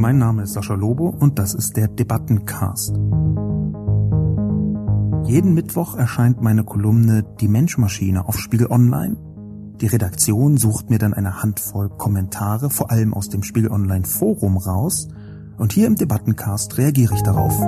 [0.00, 2.90] Mein Name ist Sascha Lobo und das ist der Debattencast.
[5.24, 9.16] Jeden Mittwoch erscheint meine Kolumne Die Menschmaschine auf Spiegel Online.
[9.80, 14.56] Die Redaktion sucht mir dann eine Handvoll Kommentare, vor allem aus dem Spiegel Online Forum
[14.58, 15.08] raus.
[15.56, 17.58] Und hier im Debattencast reagiere ich darauf.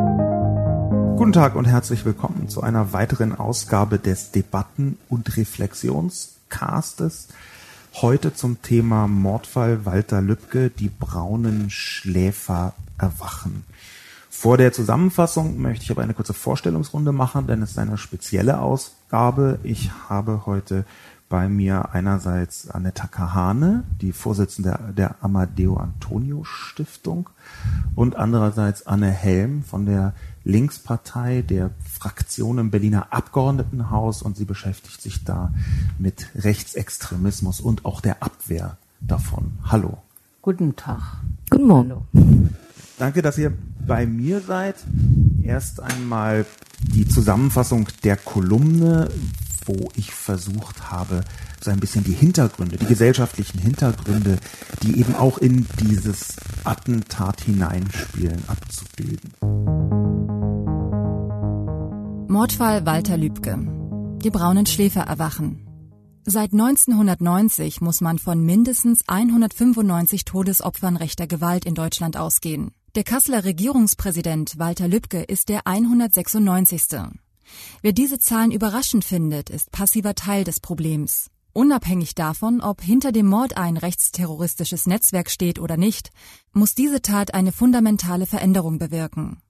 [1.16, 7.26] Guten Tag und herzlich willkommen zu einer weiteren Ausgabe des Debatten- und Reflexionscastes.
[7.94, 13.64] Heute zum Thema Mordfall Walter Lübcke, die braunen Schläfer erwachen.
[14.30, 18.60] Vor der Zusammenfassung möchte ich aber eine kurze Vorstellungsrunde machen, denn es ist eine spezielle
[18.60, 19.58] Ausgabe.
[19.64, 20.86] Ich habe heute
[21.30, 27.30] bei mir einerseits Annetta Kahane, die Vorsitzende der Amadeo Antonio Stiftung,
[27.94, 30.12] und andererseits Anne Helm von der
[30.44, 35.54] Linkspartei der Fraktion im Berliner Abgeordnetenhaus und sie beschäftigt sich da
[35.98, 39.52] mit Rechtsextremismus und auch der Abwehr davon.
[39.64, 39.98] Hallo.
[40.42, 41.00] Guten Tag.
[41.48, 41.90] Guten Morgen.
[41.90, 42.06] Hallo.
[42.98, 43.52] Danke, dass ihr
[43.86, 44.76] bei mir seid.
[45.42, 46.44] Erst einmal
[46.82, 49.08] die Zusammenfassung der Kolumne,
[49.70, 51.22] wo ich versucht habe,
[51.60, 54.38] so ein bisschen die Hintergründe, die gesellschaftlichen Hintergründe,
[54.82, 59.32] die eben auch in dieses Attentat hineinspielen, abzubilden.
[62.28, 63.58] Mordfall Walter Lübcke.
[64.22, 65.66] Die braunen Schläfer erwachen.
[66.24, 72.72] Seit 1990 muss man von mindestens 195 Todesopfern rechter Gewalt in Deutschland ausgehen.
[72.94, 77.20] Der Kasseler Regierungspräsident Walter Lübcke ist der 196.
[77.82, 81.30] Wer diese Zahlen überraschend findet, ist passiver Teil des Problems.
[81.52, 86.10] Unabhängig davon, ob hinter dem Mord ein rechtsterroristisches Netzwerk steht oder nicht,
[86.52, 89.42] muss diese Tat eine fundamentale Veränderung bewirken.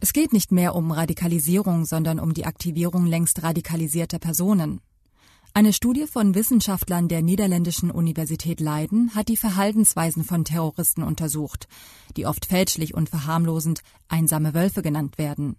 [0.00, 4.80] Es geht nicht mehr um Radikalisierung, sondern um die Aktivierung längst radikalisierter Personen.
[5.54, 11.68] Eine Studie von Wissenschaftlern der niederländischen Universität Leiden hat die Verhaltensweisen von Terroristen untersucht,
[12.16, 15.56] die oft fälschlich und verharmlosend einsame Wölfe genannt werden.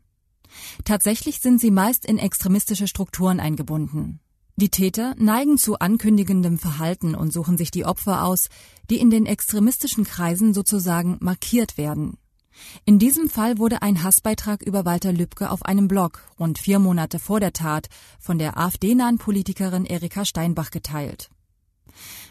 [0.83, 4.19] Tatsächlich sind sie meist in extremistische Strukturen eingebunden.
[4.55, 8.49] Die Täter neigen zu ankündigendem Verhalten und suchen sich die Opfer aus,
[8.89, 12.17] die in den extremistischen Kreisen sozusagen markiert werden.
[12.85, 17.17] In diesem Fall wurde ein Hassbeitrag über Walter Lübcke auf einem Blog rund vier Monate
[17.17, 21.31] vor der Tat von der AfD-nahen Politikerin Erika Steinbach geteilt.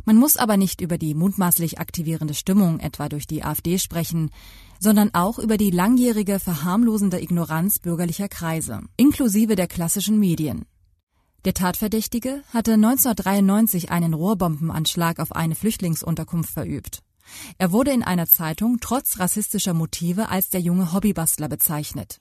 [0.05, 4.31] Man muss aber nicht über die mutmaßlich aktivierende Stimmung etwa durch die AfD sprechen,
[4.83, 10.65] sondern auch über die langjährige verharmlosende Ignoranz bürgerlicher Kreise, inklusive der klassischen Medien.
[11.45, 16.99] Der Tatverdächtige hatte 1993 einen Rohrbombenanschlag auf eine Flüchtlingsunterkunft verübt.
[17.59, 22.21] Er wurde in einer Zeitung trotz rassistischer Motive als der junge Hobbybastler bezeichnet.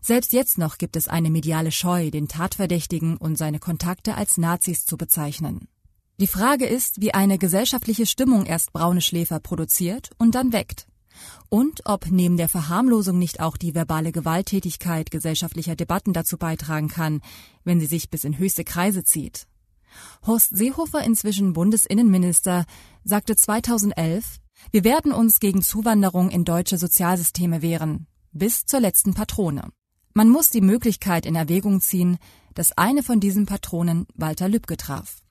[0.00, 4.86] Selbst jetzt noch gibt es eine mediale Scheu, den Tatverdächtigen und seine Kontakte als Nazis
[4.86, 5.66] zu bezeichnen.
[6.20, 10.86] Die Frage ist, wie eine gesellschaftliche Stimmung erst braune Schläfer produziert und dann weckt.
[11.48, 17.20] Und ob neben der Verharmlosung nicht auch die verbale Gewalttätigkeit gesellschaftlicher Debatten dazu beitragen kann,
[17.64, 19.46] wenn sie sich bis in höchste Kreise zieht.
[20.26, 22.64] Horst Seehofer, inzwischen Bundesinnenminister,
[23.04, 24.38] sagte 2011,
[24.70, 29.70] wir werden uns gegen Zuwanderung in deutsche Sozialsysteme wehren, bis zur letzten Patrone.
[30.12, 32.18] Man muss die Möglichkeit in Erwägung ziehen,
[32.54, 35.22] dass eine von diesen Patronen Walter Lübcke traf.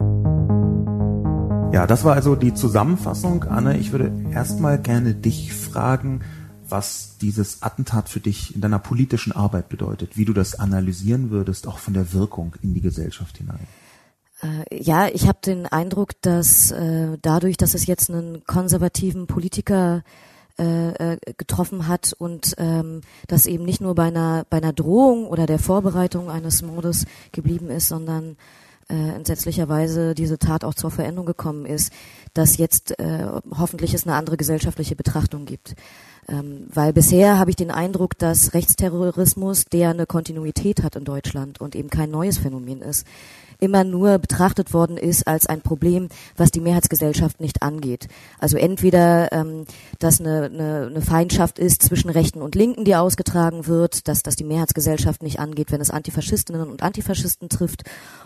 [1.71, 3.43] Ja, das war also die Zusammenfassung.
[3.43, 6.21] Anne, ich würde erstmal gerne dich fragen,
[6.67, 11.67] was dieses Attentat für dich in deiner politischen Arbeit bedeutet, wie du das analysieren würdest,
[11.67, 13.67] auch von der Wirkung in die Gesellschaft hinein.
[14.41, 20.03] Äh, ja, ich habe den Eindruck, dass äh, dadurch, dass es jetzt einen konservativen Politiker
[20.57, 25.27] äh, äh, getroffen hat und ähm, das eben nicht nur bei einer bei einer Drohung
[25.27, 28.35] oder der Vorbereitung eines Mordes geblieben ist, sondern
[28.89, 31.93] äh, entsetzlicherweise diese Tat auch zur Veränderung gekommen ist,
[32.33, 33.25] dass jetzt äh,
[33.57, 35.75] hoffentlich es eine andere gesellschaftliche Betrachtung gibt.
[36.29, 41.59] Ähm, weil bisher habe ich den Eindruck, dass Rechtsterrorismus, der eine Kontinuität hat in Deutschland
[41.59, 43.05] und eben kein neues Phänomen ist,
[43.59, 46.07] immer nur betrachtet worden ist als ein Problem,
[46.37, 48.07] was die Mehrheitsgesellschaft nicht angeht.
[48.39, 49.65] Also entweder, ähm,
[49.99, 54.35] dass eine, eine, eine Feindschaft ist zwischen Rechten und Linken, die ausgetragen wird, dass das
[54.35, 57.83] die Mehrheitsgesellschaft nicht angeht, wenn es Antifaschistinnen und Antifaschisten trifft,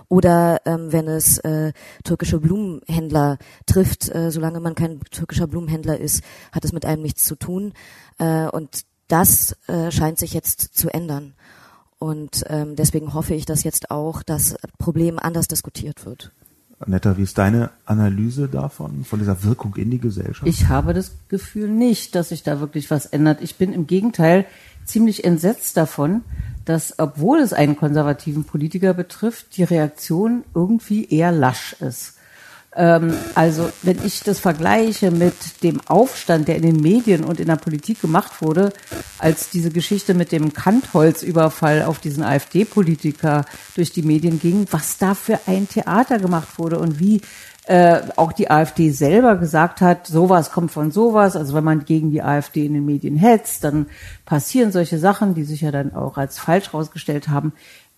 [0.07, 1.73] oder ähm, wenn es äh,
[2.03, 7.23] türkische Blumenhändler trifft, äh, solange man kein türkischer Blumenhändler ist, hat es mit einem nichts
[7.23, 7.73] zu tun.
[8.17, 11.33] Äh, und das äh, scheint sich jetzt zu ändern.
[11.99, 16.31] Und ähm, deswegen hoffe ich, dass jetzt auch das Problem anders diskutiert wird.
[16.85, 20.45] Netta, wie ist deine Analyse davon, von dieser Wirkung in die Gesellschaft?
[20.45, 23.41] Ich habe das Gefühl nicht, dass sich da wirklich was ändert.
[23.41, 24.45] Ich bin im Gegenteil
[24.85, 26.23] ziemlich entsetzt davon,
[26.65, 32.15] dass, obwohl es einen konservativen Politiker betrifft, die Reaktion irgendwie eher lasch ist.
[32.75, 37.47] Ähm, also wenn ich das vergleiche mit dem Aufstand, der in den Medien und in
[37.47, 38.73] der Politik gemacht wurde,
[39.19, 45.13] als diese Geschichte mit dem Kantholz-Überfall auf diesen AfD-Politiker durch die Medien ging, was da
[45.13, 47.21] für ein Theater gemacht wurde und wie
[47.65, 51.37] äh, auch die AfD selber gesagt hat, sowas kommt von sowas.
[51.37, 53.85] Also wenn man gegen die AfD in den Medien hetzt, dann
[54.25, 57.53] passieren solche Sachen, die sich ja dann auch als falsch herausgestellt haben.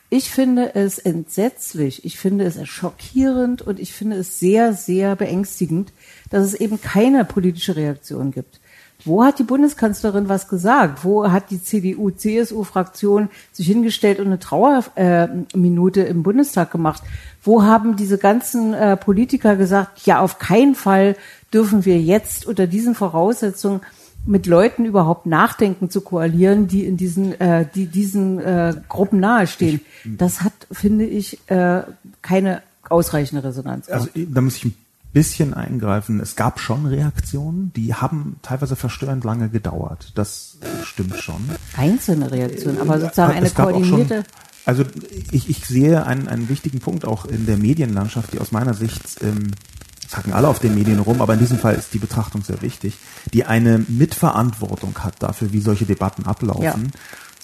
[0.10, 5.94] Ich finde es entsetzlich, ich finde es schockierend und ich finde es sehr, sehr beängstigend,
[6.30, 8.60] dass es eben keine politische Reaktion gibt.
[9.04, 11.04] Wo hat die Bundeskanzlerin was gesagt?
[11.04, 17.04] Wo hat die CDU-CSU-Fraktion sich hingestellt und eine Trauerminute äh, im Bundestag gemacht?
[17.44, 21.16] Wo haben diese ganzen äh, Politiker gesagt, ja, auf keinen Fall
[21.54, 23.82] dürfen wir jetzt unter diesen Voraussetzungen
[24.26, 29.82] mit Leuten überhaupt nachdenken zu koalieren, die in diesen, äh, die diesen äh, Gruppen nahestehen.
[30.04, 31.84] Das hat, finde ich, äh,
[32.22, 33.90] keine ausreichende Resonanz.
[33.90, 34.76] Also da muss ich ein
[35.14, 36.20] bisschen eingreifen.
[36.20, 40.12] Es gab schon Reaktionen, die haben teilweise verstörend lange gedauert.
[40.16, 41.42] Das stimmt schon.
[41.78, 44.24] Einzelne Reaktionen, aber sozusagen eine koordinierte.
[44.66, 44.84] Also
[45.32, 49.22] ich, ich sehe einen, einen wichtigen Punkt auch in der Medienlandschaft, die aus meiner Sicht
[49.22, 49.52] ähm,
[50.16, 52.98] sagen alle auf den Medien rum, aber in diesem Fall ist die Betrachtung sehr wichtig,
[53.34, 56.92] die eine Mitverantwortung hat dafür, wie solche Debatten ablaufen.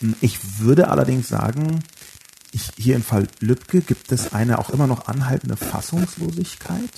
[0.01, 0.09] Ja.
[0.21, 1.79] Ich würde allerdings sagen,
[2.51, 6.89] ich, hier im Fall Lübcke gibt es eine auch immer noch anhaltende Fassungslosigkeit,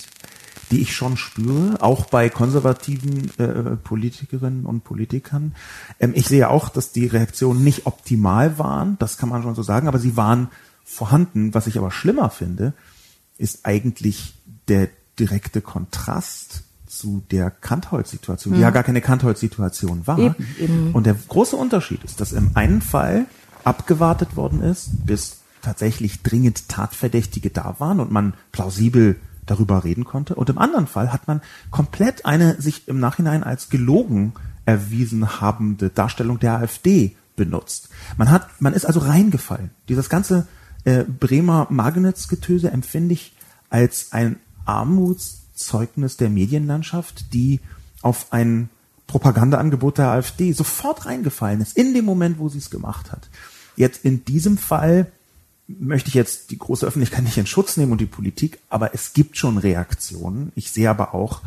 [0.70, 5.54] die ich schon spüre, auch bei konservativen äh, Politikerinnen und Politikern.
[6.00, 9.62] Ähm, ich sehe auch, dass die Reaktionen nicht optimal waren, das kann man schon so
[9.62, 10.48] sagen, aber sie waren
[10.84, 11.54] vorhanden.
[11.54, 12.72] Was ich aber schlimmer finde,
[13.38, 14.34] ist eigentlich
[14.68, 14.88] der
[15.18, 18.62] direkte Kontrast zu der Kantholz-Situation, die mhm.
[18.62, 20.18] ja gar keine Kantholz-Situation war.
[20.18, 20.92] Eben, eben.
[20.92, 23.26] Und der große Unterschied ist, dass im einen Fall
[23.64, 29.16] abgewartet worden ist, bis tatsächlich dringend Tatverdächtige da waren und man plausibel
[29.46, 30.34] darüber reden konnte.
[30.34, 31.40] Und im anderen Fall hat man
[31.70, 34.34] komplett eine sich im Nachhinein als gelogen
[34.66, 37.88] erwiesen habende Darstellung der AfD benutzt.
[38.16, 39.70] Man hat, man ist also reingefallen.
[39.88, 40.46] Dieses ganze
[40.84, 43.34] äh, Bremer Magnitz-Getöse empfinde ich
[43.68, 47.60] als ein Armutszeugnis der Medienlandschaft, die
[48.02, 48.68] auf ein
[49.06, 53.28] Propagandaangebot der AfD sofort reingefallen ist, in dem Moment, wo sie es gemacht hat.
[53.76, 55.10] Jetzt in diesem Fall
[55.66, 59.12] möchte ich jetzt die große Öffentlichkeit nicht in Schutz nehmen und die Politik, aber es
[59.12, 60.52] gibt schon Reaktionen.
[60.54, 61.40] Ich sehe aber auch,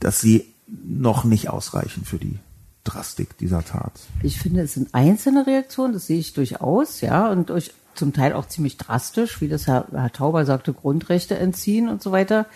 [0.00, 2.38] dass sie noch nicht ausreichen für die
[2.84, 3.92] Drastik dieser Tat.
[4.22, 8.32] Ich finde, es sind einzelne Reaktionen, das sehe ich durchaus, ja, und durch zum Teil
[8.32, 12.46] auch ziemlich drastisch, wie das Herr, Herr Tauber sagte, Grundrechte entziehen und so weiter.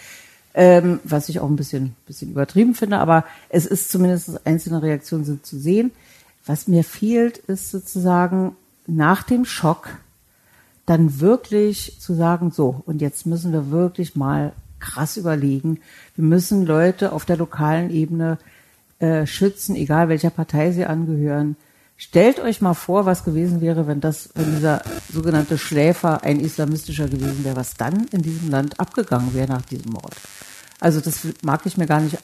[0.53, 5.25] Ähm, was ich auch ein bisschen, bisschen übertrieben finde, aber es ist zumindest einzelne Reaktionen
[5.25, 5.93] sind zu sehen.
[6.45, 8.57] Was mir fehlt, ist sozusagen
[8.87, 9.91] nach dem Schock
[10.87, 15.79] dann wirklich zu sagen, so, und jetzt müssen wir wirklich mal krass überlegen.
[16.17, 18.39] Wir müssen Leute auf der lokalen Ebene
[18.99, 21.55] äh, schützen, egal welcher Partei sie angehören.
[22.03, 24.81] Stellt euch mal vor, was gewesen wäre, wenn das, wenn dieser
[25.13, 29.93] sogenannte Schläfer ein islamistischer gewesen wäre, was dann in diesem Land abgegangen wäre nach diesem
[29.93, 30.17] Mord.
[30.81, 32.17] Also das mag ich mir gar nicht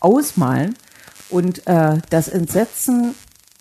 [0.00, 0.74] ausmalen.
[1.30, 3.14] Und äh, das Entsetzen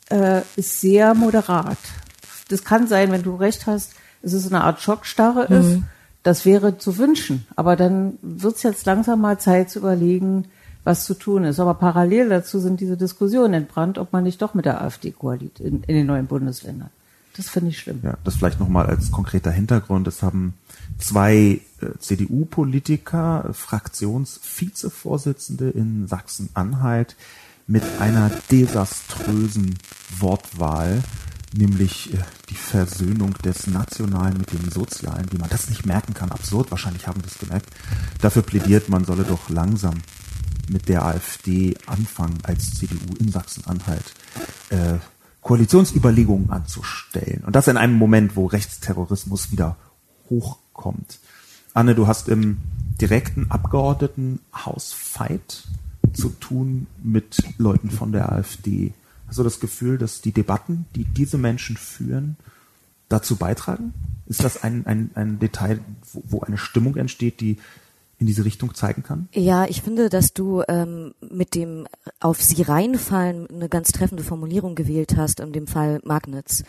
[0.09, 1.77] äh, ist sehr moderat.
[2.49, 5.55] Das kann sein, wenn du recht hast, es ist eine Art Schockstarre mhm.
[5.55, 5.83] ist.
[6.21, 7.47] Das wäre zu wünschen.
[7.55, 10.49] Aber dann wird es jetzt langsam mal Zeit zu überlegen,
[10.83, 11.59] was zu tun ist.
[11.59, 15.59] Aber parallel dazu sind diese Diskussionen entbrannt, ob man nicht doch mit der AfD koaliert
[15.59, 16.89] in, in den neuen Bundesländern.
[17.37, 18.01] Das finde ich schlimm.
[18.03, 20.05] Ja, das vielleicht nochmal als konkreter Hintergrund.
[20.07, 20.55] Es haben
[20.97, 27.15] zwei äh, CDU-Politiker, Fraktionsvizevorsitzende in Sachsen-Anhalt
[27.67, 29.75] mit einer desaströsen
[30.19, 31.01] Wortwahl,
[31.53, 32.17] nämlich äh,
[32.49, 36.33] die Versöhnung des Nationalen mit dem Sozialen, wie man das nicht merken kann.
[36.33, 37.69] Absurd, wahrscheinlich haben das gemerkt.
[38.19, 39.93] Dafür plädiert, man solle doch langsam
[40.69, 44.13] mit der AfD anfangen, als CDU in Sachsen-Anhalt
[44.69, 44.99] äh,
[45.41, 47.43] Koalitionsüberlegungen anzustellen.
[47.45, 49.77] Und das in einem Moment, wo Rechtsterrorismus wieder
[50.29, 51.17] hochkommt.
[51.73, 52.59] Anne, du hast im
[52.99, 55.67] direkten Abgeordnetenhausfight
[56.13, 58.93] zu tun mit Leuten von der AfD.
[59.27, 62.37] Hast du das Gefühl, dass die Debatten, die diese Menschen führen,
[63.09, 63.93] dazu beitragen?
[64.27, 65.79] Ist das ein, ein, ein Detail,
[66.11, 67.57] wo, wo eine Stimmung entsteht, die
[68.21, 69.27] in diese Richtung zeigen kann?
[69.33, 71.87] Ja, ich finde, dass du ähm, mit dem
[72.19, 76.63] auf sie reinfallen eine ganz treffende Formulierung gewählt hast, in dem Fall Magnitz.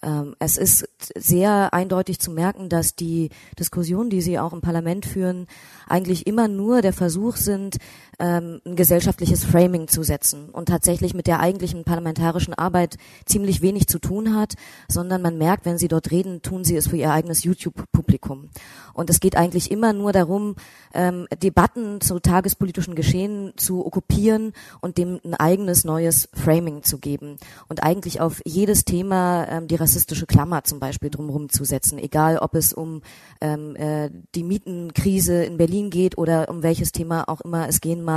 [0.00, 5.04] Ähm, es ist sehr eindeutig zu merken, dass die Diskussionen, die sie auch im Parlament
[5.04, 5.48] führen,
[5.88, 7.78] eigentlich immer nur der Versuch sind,
[8.22, 13.88] ähm, ein gesellschaftliches Framing zu setzen und tatsächlich mit der eigentlichen parlamentarischen Arbeit ziemlich wenig
[13.88, 14.54] zu tun hat,
[14.88, 18.48] sondern man merkt, wenn sie dort reden, tun sie es für ihr eigenes YouTube-Publikum.
[18.94, 20.54] Und es geht eigentlich immer nur darum,
[20.94, 27.38] ähm, Debatten zu tagespolitischen Geschehen zu okkupieren und dem ein eigenes neues Framing zu geben
[27.68, 32.38] und eigentlich auf jedes Thema ähm, die rassistische Klammer zum Beispiel drumherum zu setzen, egal
[32.38, 33.02] ob es um
[33.40, 38.02] ähm, äh, die Mietenkrise in Berlin geht oder um welches Thema auch immer es gehen
[38.02, 38.11] mag,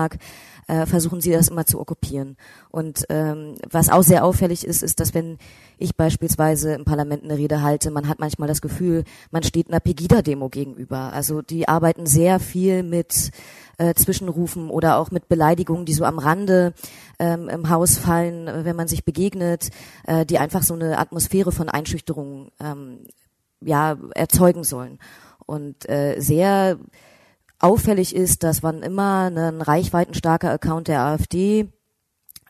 [0.67, 2.37] äh, versuchen sie das immer zu okkupieren.
[2.69, 5.37] Und ähm, was auch sehr auffällig ist, ist, dass wenn
[5.77, 9.79] ich beispielsweise im Parlament eine Rede halte, man hat manchmal das Gefühl, man steht einer
[9.79, 11.13] Pegida-Demo gegenüber.
[11.13, 13.31] Also die arbeiten sehr viel mit
[13.77, 16.73] äh, Zwischenrufen oder auch mit Beleidigungen, die so am Rande
[17.19, 19.69] ähm, im Haus fallen, wenn man sich begegnet,
[20.05, 22.99] äh, die einfach so eine Atmosphäre von Einschüchterung ähm,
[23.61, 24.99] ja erzeugen sollen.
[25.45, 26.79] Und äh, sehr
[27.59, 31.71] auffällig ist, dass wann immer ein reichweitenstarker Account der AfD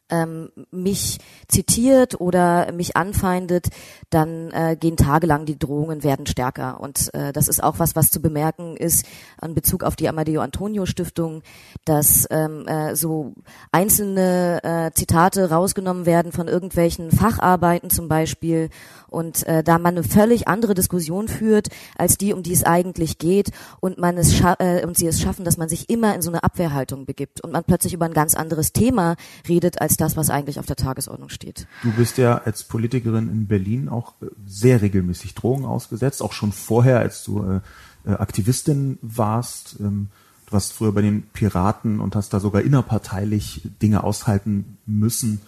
[0.09, 3.67] ähm, mich zitiert oder mich anfeindet,
[4.09, 6.79] dann äh, gehen tagelang die Drohungen werden stärker.
[6.79, 9.05] Und äh, das ist auch was, was zu bemerken ist
[9.39, 11.41] an Bezug auf die Amadeo Antonio Stiftung,
[11.85, 13.33] dass ähm, äh, so
[13.71, 18.69] einzelne äh, Zitate rausgenommen werden von irgendwelchen Facharbeiten zum Beispiel
[19.07, 23.17] und äh, da man eine völlig andere Diskussion führt als die, um die es eigentlich
[23.17, 26.29] geht und man es äh, und sie es schaffen, dass man sich immer in so
[26.29, 29.15] eine Abwehrhaltung begibt und man plötzlich über ein ganz anderes Thema
[29.47, 31.67] redet als das, was eigentlich auf der Tagesordnung steht.
[31.83, 36.51] Du bist ja als Politikerin in Berlin auch äh, sehr regelmäßig Drohungen ausgesetzt, auch schon
[36.51, 37.61] vorher, als du äh,
[38.05, 39.77] äh, Aktivistin warst.
[39.79, 40.07] Ähm,
[40.45, 45.41] du warst früher bei den Piraten und hast da sogar innerparteilich Dinge aushalten müssen,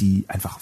[0.00, 0.60] die einfach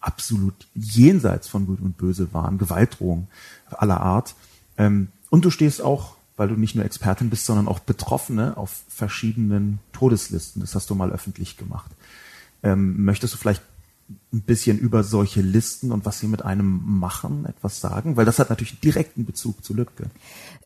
[0.00, 3.28] absolut jenseits von Gut und Böse waren, Gewaltdrohungen
[3.70, 4.34] aller Art.
[4.76, 8.82] Ähm, und du stehst auch, weil du nicht nur Expertin bist, sondern auch Betroffene auf
[8.88, 10.60] verschiedenen Todeslisten.
[10.60, 11.90] Das hast du mal öffentlich gemacht.
[12.62, 13.62] Ähm, möchtest du vielleicht
[14.32, 18.16] ein bisschen über solche Listen und was sie mit einem machen etwas sagen?
[18.16, 20.10] Weil das hat natürlich direkten Bezug zu Lübcke.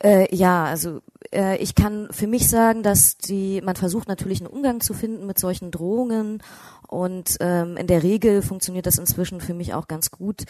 [0.03, 1.01] Äh, ja, also
[1.33, 5.27] äh, ich kann für mich sagen, dass die, man versucht natürlich einen Umgang zu finden
[5.27, 6.43] mit solchen Drohungen
[6.89, 10.45] und ähm, in der Regel funktioniert das inzwischen für mich auch ganz gut.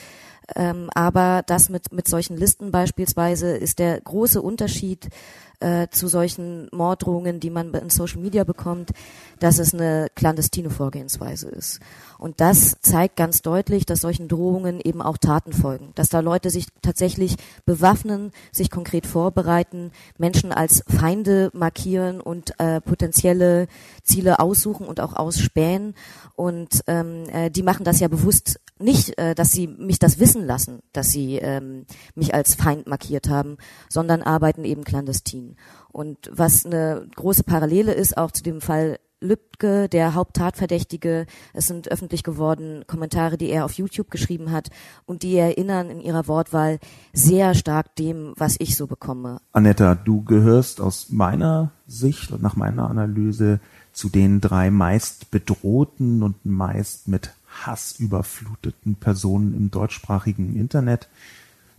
[0.56, 5.08] Ähm, aber das mit, mit solchen Listen beispielsweise ist der große Unterschied
[5.60, 8.90] äh, zu solchen Morddrohungen, die man in Social Media bekommt,
[9.40, 11.80] dass es eine clandestine Vorgehensweise ist.
[12.18, 16.50] Und das zeigt ganz deutlich, dass solchen Drohungen eben auch Taten folgen, dass da Leute
[16.50, 23.66] sich tatsächlich bewaffnen, sich konkret vorbereiten, Menschen als Feinde markieren und äh, potenzielle
[24.02, 25.94] Ziele aussuchen und auch ausspähen.
[26.36, 30.44] Und ähm, äh, die machen das ja bewusst nicht, äh, dass sie mich das wissen
[30.44, 33.56] lassen, dass sie ähm, mich als Feind markiert haben,
[33.88, 35.56] sondern arbeiten eben clandestin.
[35.92, 41.26] Und was eine große Parallele ist auch zu dem Fall Lübcke, der Haupttatverdächtige.
[41.52, 44.68] Es sind öffentlich geworden Kommentare, die er auf YouTube geschrieben hat
[45.06, 46.78] und die erinnern in ihrer Wortwahl
[47.12, 49.40] sehr stark dem, was ich so bekomme.
[49.52, 53.60] Anetta, du gehörst aus meiner Sicht und nach meiner Analyse
[53.92, 57.30] zu den drei meist bedrohten und meist mit
[57.62, 61.08] Hass überfluteten Personen im deutschsprachigen Internet.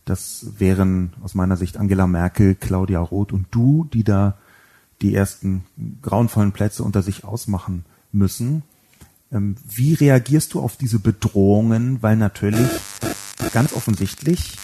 [0.05, 4.37] Das wären aus meiner Sicht Angela Merkel, Claudia Roth und du, die da
[5.01, 5.65] die ersten
[6.01, 8.63] grauenvollen Plätze unter sich ausmachen müssen.
[9.31, 12.01] Ähm, wie reagierst du auf diese Bedrohungen?
[12.01, 12.69] Weil natürlich
[13.51, 14.57] ganz offensichtlich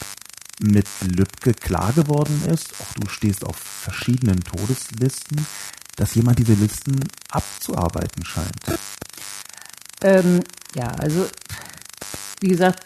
[0.61, 5.45] mit Lübcke klar geworden ist, auch du stehst auf verschiedenen Todeslisten,
[5.95, 6.99] dass jemand diese Listen
[7.29, 8.79] abzuarbeiten scheint.
[10.03, 10.41] Ähm,
[10.75, 11.25] ja, also
[12.39, 12.83] wie gesagt,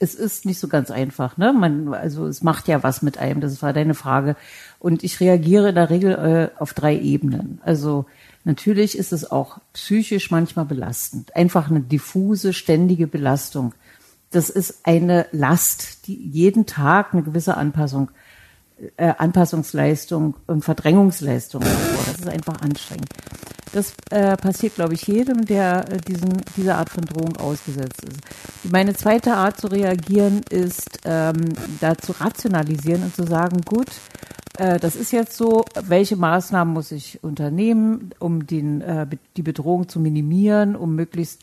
[0.00, 1.52] es ist nicht so ganz einfach, ne?
[1.52, 4.36] Man, also es macht ja was mit einem, das war deine Frage.
[4.78, 7.60] Und ich reagiere in der Regel äh, auf drei Ebenen.
[7.64, 8.06] Also
[8.44, 11.34] natürlich ist es auch psychisch manchmal belastend.
[11.34, 13.74] Einfach eine diffuse, ständige Belastung.
[14.30, 18.10] Das ist eine Last, die jeden Tag eine gewisse Anpassung,
[18.96, 21.62] äh, Anpassungsleistung und Verdrängungsleistung.
[21.62, 23.08] Das ist einfach anstrengend.
[23.72, 28.20] Das äh, passiert, glaube ich, jedem, der äh, diesen, dieser Art von Drohung ausgesetzt ist.
[28.70, 31.34] Meine zweite Art zu reagieren ist, ähm,
[31.80, 33.88] da zu rationalisieren und zu sagen, gut,
[34.58, 39.06] äh, das ist jetzt so, welche Maßnahmen muss ich unternehmen, um den, äh,
[39.36, 41.42] die Bedrohung zu minimieren, um möglichst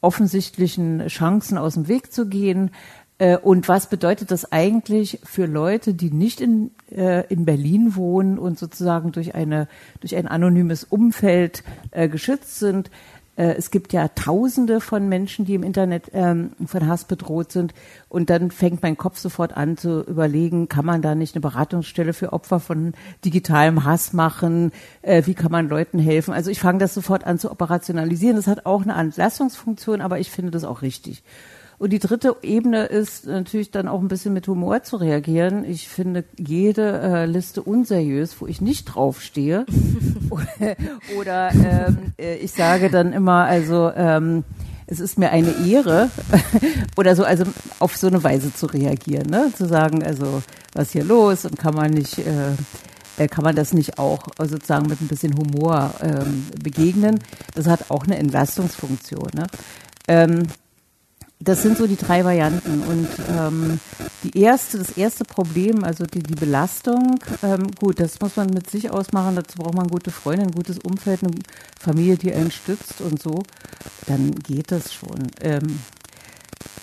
[0.00, 2.70] offensichtlichen Chancen aus dem Weg zu gehen.
[3.18, 8.38] Äh, und was bedeutet das eigentlich für Leute, die nicht in, äh, in Berlin wohnen
[8.38, 9.68] und sozusagen durch, eine,
[10.00, 12.90] durch ein anonymes Umfeld äh, geschützt sind?
[13.38, 17.72] Äh, es gibt ja Tausende von Menschen, die im Internet ähm, von Hass bedroht sind.
[18.08, 22.12] Und dann fängt mein Kopf sofort an zu überlegen, kann man da nicht eine Beratungsstelle
[22.12, 22.94] für Opfer von
[23.24, 24.72] digitalem Hass machen?
[25.02, 26.34] Äh, wie kann man Leuten helfen?
[26.34, 28.36] Also ich fange das sofort an zu operationalisieren.
[28.36, 31.22] Das hat auch eine Entlastungsfunktion, aber ich finde das auch richtig.
[31.78, 35.64] Und die dritte Ebene ist natürlich dann auch ein bisschen mit Humor zu reagieren.
[35.64, 39.64] Ich finde jede äh, Liste unseriös, wo ich nicht draufstehe.
[41.18, 44.42] oder ähm, äh, ich sage dann immer, also ähm,
[44.88, 46.10] es ist mir eine Ehre
[46.96, 47.44] oder so, also
[47.78, 49.52] auf so eine Weise zu reagieren, ne?
[49.56, 50.42] zu sagen, also
[50.74, 52.54] was hier los und kann man nicht, äh,
[53.18, 57.20] äh kann man das nicht auch sozusagen mit ein bisschen Humor ähm, begegnen?
[57.54, 59.28] Das hat auch eine Entlastungsfunktion.
[59.36, 59.46] Ne?
[60.08, 60.42] Ähm,
[61.40, 62.82] das sind so die drei Varianten.
[62.82, 63.80] Und ähm,
[64.24, 68.70] die erste, das erste Problem, also die, die Belastung, ähm, gut, das muss man mit
[68.70, 69.36] sich ausmachen.
[69.36, 71.32] Dazu braucht man gute Freunde, ein gutes Umfeld, eine
[71.78, 73.42] Familie, die einen stützt und so.
[74.06, 75.28] Dann geht das schon.
[75.40, 75.78] Ähm,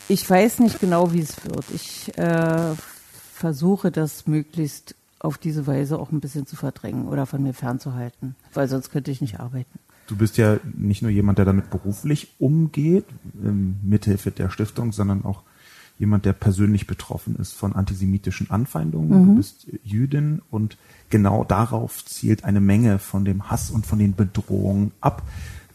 [0.07, 1.65] ich weiß nicht genau, wie es wird.
[1.74, 2.74] Ich äh,
[3.33, 8.35] versuche das möglichst auf diese Weise auch ein bisschen zu verdrängen oder von mir fernzuhalten,
[8.53, 9.79] weil sonst könnte ich nicht arbeiten.
[10.07, 13.05] Du bist ja nicht nur jemand, der damit beruflich umgeht,
[13.43, 15.41] ähm, mithilfe der Stiftung, sondern auch
[15.97, 19.21] jemand, der persönlich betroffen ist von antisemitischen Anfeindungen.
[19.21, 19.25] Mhm.
[19.27, 20.77] Du bist Jüdin und
[21.09, 25.24] genau darauf zielt eine Menge von dem Hass und von den Bedrohungen ab.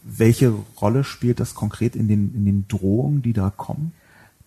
[0.03, 3.93] Welche Rolle spielt das konkret in den, in den Drohungen, die da kommen?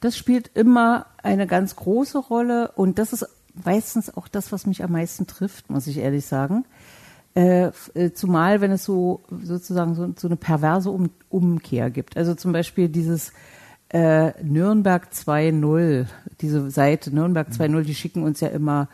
[0.00, 3.26] Das spielt immer eine ganz große Rolle und das ist
[3.64, 6.64] meistens auch das, was mich am meisten trifft, muss ich ehrlich sagen.
[7.34, 12.16] Äh, äh, zumal, wenn es so sozusagen so, so eine perverse um Umkehr gibt.
[12.16, 13.32] Also zum Beispiel dieses
[13.88, 16.06] äh, Nürnberg 2.0,
[16.40, 18.88] diese Seite Nürnberg 2.0, die schicken uns ja immer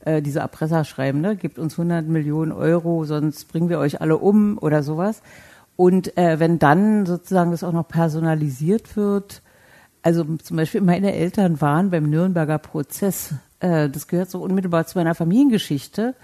[0.00, 1.36] äh, diese Erpresserschreiben, ne?
[1.36, 5.22] Gibt uns 100 Millionen Euro, sonst bringen wir euch alle um oder sowas.
[5.76, 9.42] Und äh, wenn dann sozusagen das auch noch personalisiert wird,
[10.02, 14.96] also zum Beispiel meine Eltern waren beim Nürnberger Prozess, äh, das gehört so unmittelbar zu
[14.98, 16.14] meiner Familiengeschichte,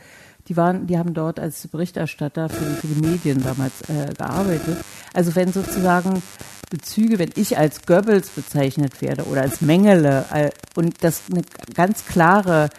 [0.48, 4.78] die waren, die haben dort als Berichterstatter für, für die Medien damals äh, gearbeitet.
[5.12, 6.22] Also wenn sozusagen
[6.70, 11.42] Bezüge, wenn ich als Goebbels bezeichnet werde oder als Mengele äh, und das eine
[11.74, 12.70] ganz klare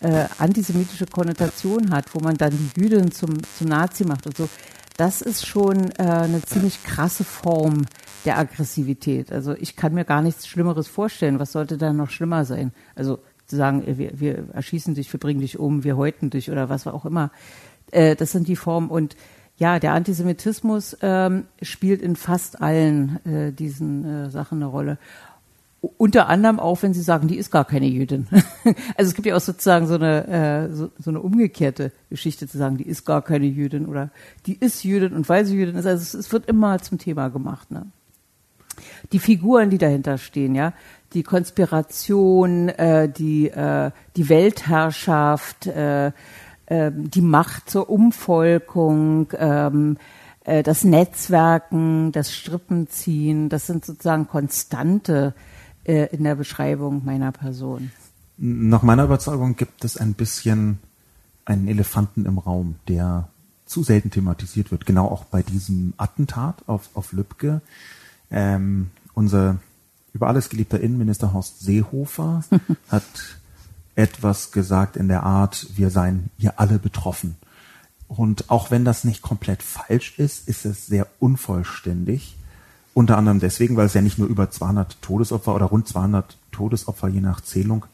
[0.00, 4.48] äh, antisemitische Konnotation hat, wo man dann die Jüdin zum, zum Nazi macht und so,
[4.96, 7.86] das ist schon äh, eine ziemlich krasse Form
[8.24, 9.32] der Aggressivität.
[9.32, 11.38] Also ich kann mir gar nichts Schlimmeres vorstellen.
[11.38, 12.72] Was sollte da noch schlimmer sein?
[12.94, 16.50] Also zu sagen, äh, wir, wir erschießen dich, wir bringen dich um, wir häuten dich
[16.50, 17.30] oder was auch immer.
[17.90, 18.90] Äh, das sind die Formen.
[18.90, 19.16] Und
[19.56, 24.98] ja, der Antisemitismus ähm, spielt in fast allen äh, diesen äh, Sachen eine Rolle.
[25.98, 28.28] Unter anderem auch, wenn Sie sagen, die ist gar keine Jüdin.
[28.96, 32.56] also es gibt ja auch sozusagen so eine, äh, so, so eine umgekehrte Geschichte zu
[32.56, 34.10] sagen, die ist gar keine Jüdin oder
[34.46, 35.86] die ist Jüdin und weil sie Jüdin ist.
[35.86, 37.70] Also es, es wird immer zum Thema gemacht.
[37.72, 37.86] Ne?
[39.12, 40.72] Die Figuren, die dahinter stehen, ja,
[41.12, 46.12] die Konspiration, äh, die, äh, die Weltherrschaft, äh,
[46.66, 49.98] äh, die Macht zur Umvolkung, ähm,
[50.44, 55.34] äh, das Netzwerken, das Strippenziehen, das sind sozusagen Konstante
[55.84, 57.90] äh, in der Beschreibung meiner Person.
[58.38, 60.78] Nach meiner Überzeugung gibt es ein bisschen
[61.44, 63.28] einen Elefanten im Raum, der
[63.66, 64.86] zu selten thematisiert wird.
[64.86, 67.60] Genau auch bei diesem Attentat auf, auf Lübcke.
[68.32, 69.58] Ähm, unser
[70.14, 72.44] über alles geliebter Innenminister Horst Seehofer
[72.88, 73.02] hat
[73.94, 77.36] etwas gesagt in der Art, wir seien hier alle betroffen.
[78.08, 82.36] Und auch wenn das nicht komplett falsch ist, ist es sehr unvollständig.
[82.94, 87.08] Unter anderem deswegen, weil es ja nicht nur über 200 Todesopfer oder rund 200 Todesopfer
[87.08, 87.86] je nach Zählung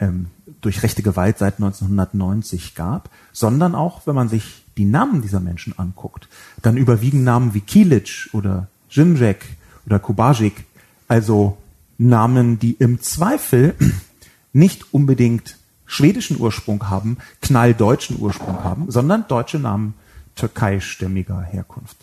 [0.00, 0.26] ähm,
[0.60, 5.78] durch rechte Gewalt seit 1990 gab, sondern auch, wenn man sich die Namen dieser Menschen
[5.78, 6.28] anguckt,
[6.60, 10.64] dann überwiegen Namen wie Kilic oder Zimzek oder Kubajik
[11.08, 11.58] also
[11.98, 13.74] Namen, die im Zweifel
[14.52, 19.94] nicht unbedingt schwedischen Ursprung haben, knalldeutschen Ursprung haben, sondern deutsche Namen
[20.34, 21.96] türkeistämmiger Herkunft.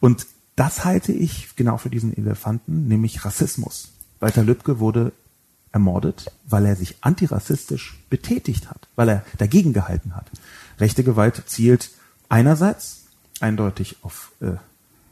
[0.00, 3.92] Und das halte ich genau für diesen Elefanten, nämlich Rassismus.
[4.18, 5.12] Walter Lübcke wurde
[5.72, 10.26] ermordet, weil er sich antirassistisch betätigt hat, weil er dagegen gehalten hat.
[10.78, 11.90] Rechte Gewalt zielt
[12.28, 13.04] einerseits
[13.40, 14.52] eindeutig auf äh,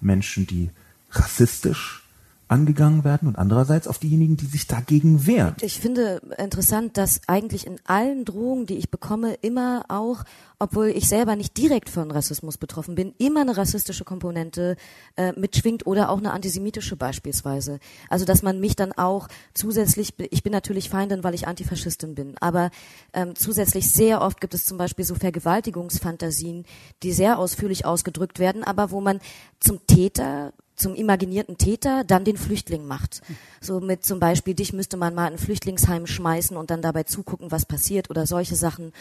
[0.00, 0.70] Menschen, die
[1.12, 2.02] rassistisch
[2.48, 5.54] angegangen werden und andererseits auf diejenigen, die sich dagegen wehren.
[5.60, 10.24] Ich finde interessant, dass eigentlich in allen Drohungen, die ich bekomme, immer auch,
[10.58, 14.76] obwohl ich selber nicht direkt von Rassismus betroffen bin, immer eine rassistische Komponente
[15.16, 17.78] äh, mitschwingt oder auch eine antisemitische beispielsweise.
[18.08, 22.36] Also dass man mich dann auch zusätzlich, ich bin natürlich Feindin, weil ich Antifaschistin bin,
[22.40, 22.70] aber
[23.12, 26.64] ähm, zusätzlich sehr oft gibt es zum Beispiel so Vergewaltigungsfantasien,
[27.02, 29.20] die sehr ausführlich ausgedrückt werden, aber wo man
[29.60, 33.20] zum Täter zum imaginierten Täter dann den Flüchtling macht.
[33.60, 37.02] So mit zum Beispiel, dich müsste man mal in ein Flüchtlingsheim schmeißen und dann dabei
[37.02, 38.92] zugucken, was passiert oder solche Sachen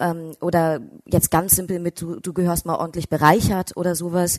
[0.00, 4.38] ähm, oder jetzt ganz simpel mit du, du gehörst mal ordentlich bereichert oder sowas,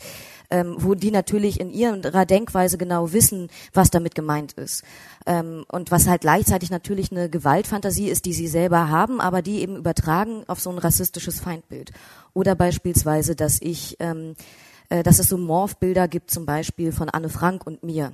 [0.49, 4.83] ähm, wo die natürlich in ihrer Denkweise genau wissen, was damit gemeint ist.
[5.25, 9.61] Ähm, und was halt gleichzeitig natürlich eine Gewaltfantasie ist, die sie selber haben, aber die
[9.61, 11.91] eben übertragen auf so ein rassistisches Feindbild.
[12.33, 17.29] Oder beispielsweise, dass ich, ähm, äh, dass es so Morphbilder gibt, zum Beispiel von Anne
[17.29, 18.11] Frank und mir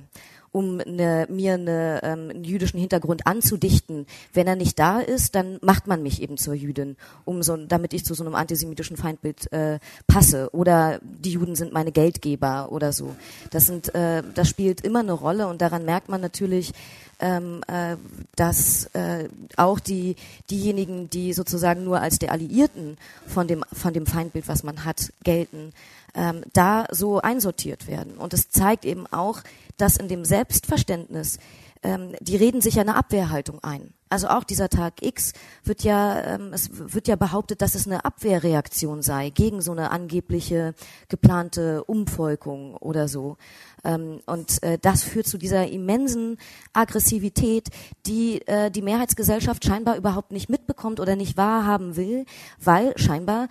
[0.56, 4.06] um eine, mir eine, ähm, einen jüdischen Hintergrund anzudichten.
[4.32, 7.92] Wenn er nicht da ist, dann macht man mich eben zur Jüdin, um so, damit
[7.92, 10.48] ich zu so einem antisemitischen Feindbild äh, passe.
[10.52, 13.14] Oder die Juden sind meine Geldgeber oder so.
[13.50, 16.72] Das sind, äh, das spielt immer eine Rolle und daran merkt man natürlich,
[17.20, 17.96] ähm, äh,
[18.34, 20.16] dass äh, auch die
[20.50, 25.12] diejenigen, die sozusagen nur als der Alliierten von dem von dem Feindbild, was man hat,
[25.22, 25.72] gelten,
[26.16, 28.18] ähm, da so einsortiert werden.
[28.18, 29.42] Und es zeigt eben auch,
[29.76, 31.38] dass in dem Selbstverständnis
[31.82, 33.92] ähm, die reden sich ja eine Abwehrhaltung ein.
[34.08, 35.32] Also auch dieser Tag X
[35.64, 39.90] wird ja, ähm, es wird ja behauptet, dass es eine Abwehrreaktion sei gegen so eine
[39.90, 40.74] angebliche
[41.08, 43.36] geplante Umvolkung oder so.
[43.84, 46.38] Ähm, und äh, das führt zu dieser immensen
[46.72, 47.68] Aggressivität,
[48.06, 52.26] die äh, die Mehrheitsgesellschaft scheinbar überhaupt nicht mitbekommt oder nicht wahrhaben will,
[52.60, 53.48] weil scheinbar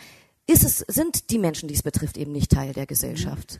[0.47, 3.58] ist es, sind die Menschen, die es betrifft, eben nicht Teil der Gesellschaft.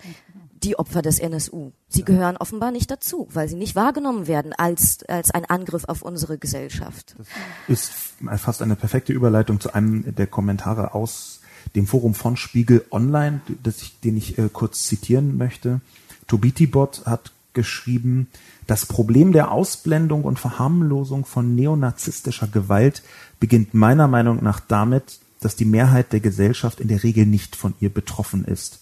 [0.63, 1.71] Die Opfer des NSU.
[1.88, 6.02] Sie gehören offenbar nicht dazu, weil sie nicht wahrgenommen werden als, als ein Angriff auf
[6.02, 7.15] unsere Gesellschaft.
[7.67, 7.91] Das ist
[8.38, 11.41] fast eine perfekte Überleitung zu einem der Kommentare aus
[11.76, 15.82] dem Forum von Spiegel Online, das ich, den ich äh, kurz zitieren möchte.
[16.28, 18.28] Tobitibot hat geschrieben,
[18.67, 23.02] das Problem der Ausblendung und Verharmlosung von neonazistischer Gewalt
[23.39, 27.75] beginnt meiner Meinung nach damit, dass die Mehrheit der Gesellschaft in der Regel nicht von
[27.79, 28.79] ihr betroffen ist.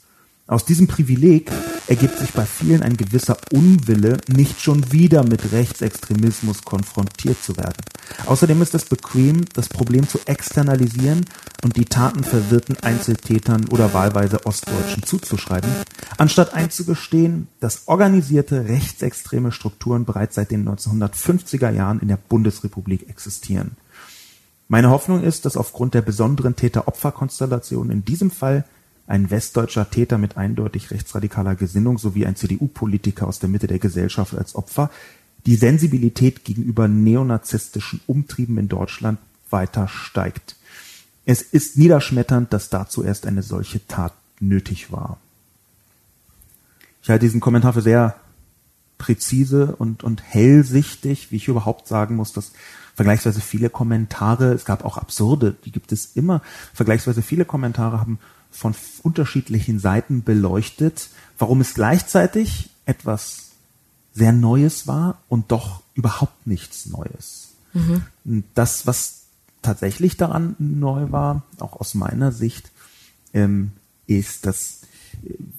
[0.47, 1.51] Aus diesem Privileg
[1.87, 7.81] ergibt sich bei vielen ein gewisser Unwille, nicht schon wieder mit Rechtsextremismus konfrontiert zu werden.
[8.27, 11.25] Außerdem ist es bequem, das Problem zu externalisieren
[11.63, 15.69] und die Taten verwirrten Einzeltätern oder wahlweise Ostdeutschen zuzuschreiben,
[16.17, 23.75] anstatt einzugestehen, dass organisierte rechtsextreme Strukturen bereits seit den 1950er Jahren in der Bundesrepublik existieren.
[24.73, 28.65] Meine Hoffnung ist, dass aufgrund der besonderen Täter-Opfer-Konstellation in diesem Fall
[29.05, 34.33] ein westdeutscher Täter mit eindeutig rechtsradikaler Gesinnung sowie ein CDU-Politiker aus der Mitte der Gesellschaft
[34.35, 34.89] als Opfer
[35.45, 39.19] die Sensibilität gegenüber neonazistischen Umtrieben in Deutschland
[39.51, 40.55] weiter steigt.
[41.23, 45.19] Es ist niederschmetternd, dass dazu erst eine solche Tat nötig war.
[47.03, 48.15] Ich halte diesen Kommentar für sehr
[48.97, 52.53] präzise und, und hellsichtig, wie ich überhaupt sagen muss, dass
[52.95, 56.41] vergleichsweise viele Kommentare, es gab auch absurde, die gibt es immer,
[56.73, 58.19] vergleichsweise viele Kommentare haben
[58.51, 63.51] von unterschiedlichen Seiten beleuchtet, warum es gleichzeitig etwas
[64.13, 67.53] sehr Neues war und doch überhaupt nichts Neues.
[67.73, 68.03] Mhm.
[68.53, 69.23] Das, was
[69.63, 72.71] tatsächlich daran neu war, auch aus meiner Sicht,
[73.33, 73.71] ähm,
[74.05, 74.81] ist, dass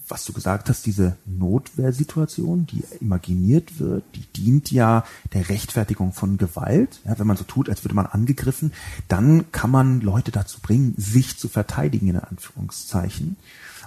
[0.09, 6.37] was du gesagt hast, diese Notwehrsituation, die imaginiert wird, die dient ja der Rechtfertigung von
[6.37, 7.00] Gewalt.
[7.05, 8.72] Ja, wenn man so tut, als würde man angegriffen,
[9.09, 13.37] dann kann man Leute dazu bringen, sich zu verteidigen, in Anführungszeichen.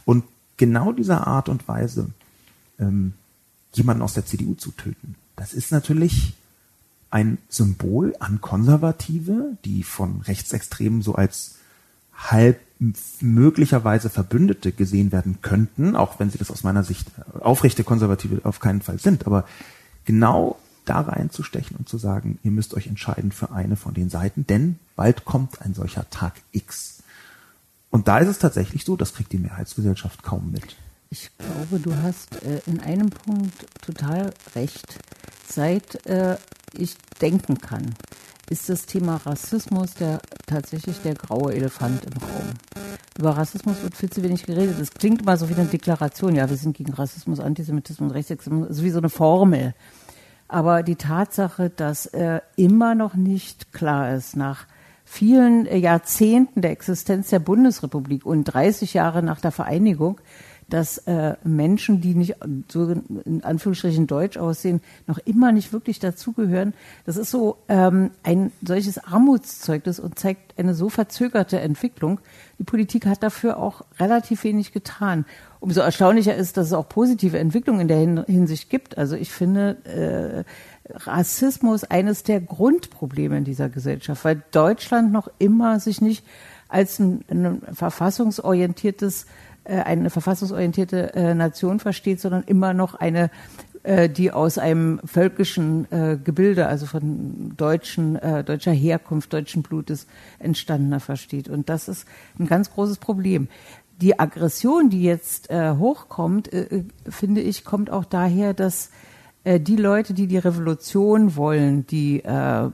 [0.06, 0.24] Und
[0.58, 2.10] genau dieser Art und Weise,
[2.80, 3.14] ähm,
[3.74, 6.34] jemanden aus der CDU zu töten, das ist natürlich
[7.10, 11.56] ein Symbol an Konservative, die von Rechtsextremen so als
[12.18, 12.60] halb
[13.22, 17.08] möglicherweise Verbündete gesehen werden könnten, auch wenn sie das aus meiner Sicht
[17.40, 19.46] aufrechte Konservative auf keinen Fall sind, aber
[20.06, 24.46] genau da reinzustechen und zu sagen, ihr müsst euch entscheiden für eine von den Seiten,
[24.48, 27.04] denn bald kommt ein solcher Tag X.
[27.90, 30.76] Und da ist es tatsächlich so, das kriegt die Mehrheitsgesellschaft kaum mit.
[31.10, 35.00] Ich glaube, du hast äh, in einem Punkt total recht.
[35.48, 36.38] Seit äh,
[36.74, 37.96] ich denken kann,
[38.50, 42.54] ist das Thema Rassismus der, tatsächlich der graue Elefant im Raum.
[43.18, 44.76] Über Rassismus wird viel zu wenig geredet.
[44.80, 46.36] Das klingt immer so wie eine Deklaration.
[46.36, 48.70] Ja, wir sind gegen Rassismus, Antisemitismus, Rechtsextremismus.
[48.70, 49.74] Das ist wie so eine Formel.
[50.48, 54.66] Aber die Tatsache, dass äh, immer noch nicht klar ist, nach
[55.04, 60.22] vielen Jahrzehnten der Existenz der Bundesrepublik und 30 Jahre nach der Vereinigung,
[60.70, 62.36] dass äh, Menschen, die nicht
[62.68, 62.90] so
[63.26, 66.74] in Anführungsstrichen deutsch aussehen, noch immer nicht wirklich dazugehören.
[67.06, 72.20] Das ist so ähm, ein solches Armutszeugnis und zeigt eine so verzögerte Entwicklung.
[72.60, 75.26] Die Politik hat dafür auch relativ wenig getan.
[75.60, 78.98] Umso erstaunlicher ist, dass es auch positive Entwicklungen in der Hinsicht gibt.
[78.98, 85.80] Also ich finde äh, Rassismus eines der Grundprobleme in dieser Gesellschaft, weil Deutschland noch immer
[85.80, 86.26] sich nicht
[86.70, 89.26] als ein, ein verfassungsorientiertes
[89.74, 93.30] eine verfassungsorientierte äh, Nation versteht, sondern immer noch eine
[93.88, 100.08] äh, die aus einem völkischen äh, Gebilde, also von deutschen, äh, deutscher Herkunft, deutschen Blutes
[100.40, 101.48] entstandener versteht.
[101.48, 102.06] Und das ist
[102.38, 103.48] ein ganz großes Problem.
[104.02, 108.92] Die Aggression, die jetzt äh, hochkommt, äh, äh finde ich, kommt auch daher, dass
[109.46, 112.70] äh, die Leute, die die Revolution wollen, die äh,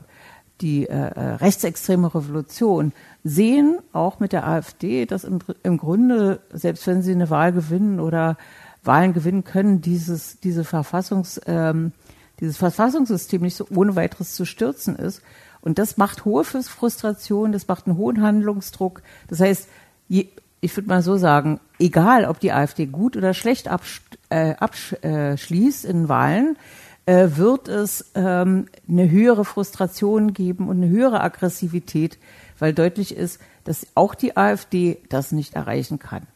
[0.60, 2.92] die äh, äh rechtsextreme Revolution,
[3.24, 7.98] sehen auch mit der AfD, dass im, im Grunde, selbst wenn sie eine Wahl gewinnen
[7.98, 8.36] oder
[8.84, 11.92] Wahlen gewinnen können, dieses, diese Verfassungs, ähm,
[12.40, 15.22] dieses Verfassungssystem nicht so ohne weiteres zu stürzen ist.
[15.62, 19.00] Und das macht hohe Frustration, das macht einen hohen Handlungsdruck.
[19.28, 19.68] Das heißt,
[20.08, 20.28] je,
[20.60, 25.86] ich würde mal so sagen, egal ob die AfD gut oder schlecht absch äh, abschließt
[25.86, 26.58] in Wahlen,
[27.06, 32.18] äh, wird es ähm, eine höhere Frustration geben und eine höhere Aggressivität,
[32.58, 36.26] weil deutlich ist, dass auch die AfD das nicht erreichen kann.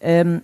[0.00, 0.42] Ähm,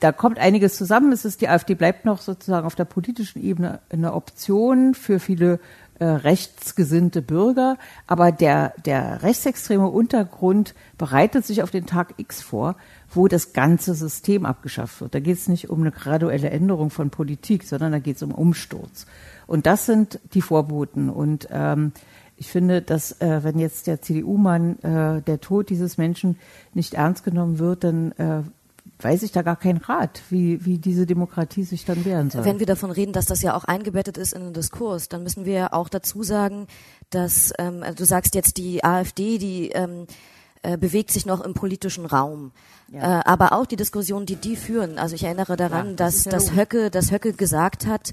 [0.00, 1.10] da kommt einiges zusammen.
[1.12, 5.58] Es ist, die AfD bleibt noch sozusagen auf der politischen Ebene eine Option für viele
[5.98, 12.76] äh, rechtsgesinnte Bürger, aber der, der rechtsextreme Untergrund bereitet sich auf den Tag X vor,
[13.10, 15.16] wo das ganze System abgeschafft wird.
[15.16, 18.32] Da geht es nicht um eine graduelle Änderung von Politik, sondern da geht es um
[18.32, 19.06] Umsturz.
[19.48, 21.08] Und das sind die Vorboten.
[21.08, 21.92] Und ähm,
[22.38, 26.38] ich finde, dass äh, wenn jetzt der CDU-Mann äh, der Tod dieses Menschen
[26.72, 28.42] nicht ernst genommen wird, dann äh,
[29.00, 32.44] weiß ich da gar keinen Rat, wie, wie diese Demokratie sich dann wehren soll.
[32.44, 35.44] Wenn wir davon reden, dass das ja auch eingebettet ist in den Diskurs, dann müssen
[35.44, 36.66] wir auch dazu sagen,
[37.10, 40.06] dass ähm, also du sagst jetzt die AfD, die ähm,
[40.62, 42.52] äh, bewegt sich noch im politischen Raum.
[42.90, 43.20] Ja.
[43.20, 44.98] Äh, aber auch die Diskussion, die die führen.
[44.98, 48.12] Also ich erinnere daran, ja, das dass, dass Höcke, dass Höcke gesagt hat,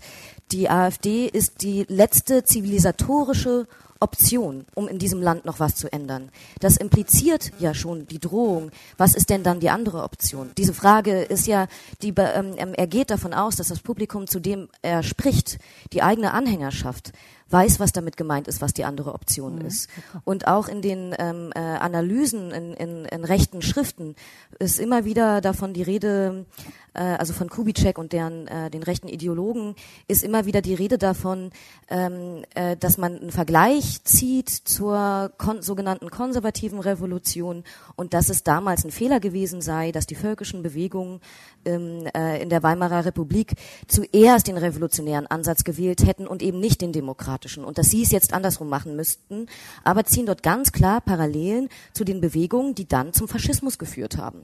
[0.51, 3.67] die AfD ist die letzte zivilisatorische
[3.99, 6.29] Option, um in diesem Land noch was zu ändern.
[6.59, 8.71] Das impliziert ja schon die Drohung.
[8.97, 10.51] Was ist denn dann die andere Option?
[10.57, 11.67] Diese Frage ist ja,
[12.01, 15.59] die, ähm, er geht davon aus, dass das Publikum, zu dem er spricht,
[15.93, 17.13] die eigene Anhängerschaft,
[17.49, 19.65] weiß, was damit gemeint ist, was die andere Option mhm.
[19.65, 19.89] ist.
[20.23, 24.15] Und auch in den ähm, äh, Analysen in, in, in rechten Schriften
[24.57, 26.45] ist immer wieder davon die Rede,
[26.93, 29.75] äh, also von Kubitschek und deren äh, den rechten Ideologen,
[30.07, 31.51] ist immer wieder die Rede davon,
[31.89, 37.63] ähm, äh, dass man einen Vergleich zieht zur kon sogenannten konservativen Revolution
[37.95, 41.21] und dass es damals ein Fehler gewesen sei, dass die völkischen Bewegungen
[41.63, 43.53] ähm, äh, in der Weimarer Republik
[43.87, 48.11] zuerst den revolutionären Ansatz gewählt hätten und eben nicht den demokratischen und dass sie es
[48.11, 49.47] jetzt andersrum machen müssten,
[49.83, 54.43] aber ziehen dort ganz klar Parallelen zu den Bewegungen, die dann zum Faschismus geführt haben.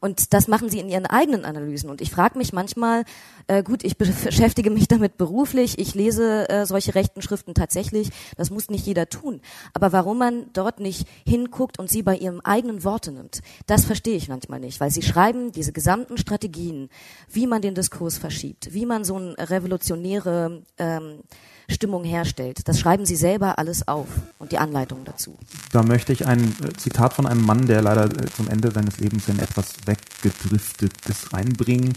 [0.00, 1.88] Und das machen sie in ihren eigenen Analysen.
[1.88, 3.04] Und ich frage mich manchmal,
[3.46, 8.50] äh, gut, ich beschäftige mich damit beruflich, ich lese äh, solche rechten Schriften tatsächlich, das
[8.50, 9.40] muss nicht jeder tun.
[9.74, 14.16] Aber warum man dort nicht hinguckt und sie bei ihrem eigenen Worte nimmt, das verstehe
[14.16, 16.88] ich manchmal nicht, weil sie schreiben diese gesamten Strategien,
[17.30, 21.20] wie man den Diskurs verschiebt, wie man so ein revolutionäre ähm,
[21.68, 22.68] Stimmung herstellt.
[22.68, 24.06] Das schreiben Sie selber alles auf
[24.38, 25.38] und die Anleitung dazu.
[25.72, 28.98] Da möchte ich ein äh, Zitat von einem Mann, der leider äh, zum Ende seines
[28.98, 31.92] Lebens in etwas weggedriftet ist, reinbringen,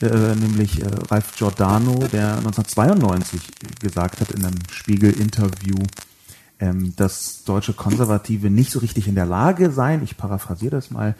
[0.00, 3.40] äh, nämlich Ralf Giordano, der 1992
[3.80, 5.76] gesagt hat in einem Spiegel-Interview,
[6.58, 11.16] ähm, dass deutsche Konservative nicht so richtig in der Lage seien, ich paraphrasiere das mal,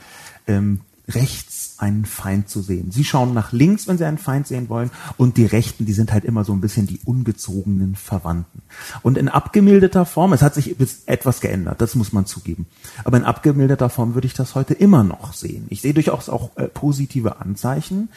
[0.47, 0.81] ähm,
[1.15, 2.93] rechts einen Feind zu sehen.
[2.93, 6.13] Sie schauen nach links, wenn sie einen Feind sehen wollen, und die Rechten, die sind
[6.13, 8.63] halt immer so ein bisschen die ungezogenen Verwandten.
[9.03, 12.67] Und in abgemilderter Form, es hat sich etwas geändert, das muss man zugeben.
[13.05, 15.67] Aber in abgemilderter Form würde ich das heute immer noch sehen.
[15.71, 18.09] Ich sehe durchaus auch äh, positive Anzeichen.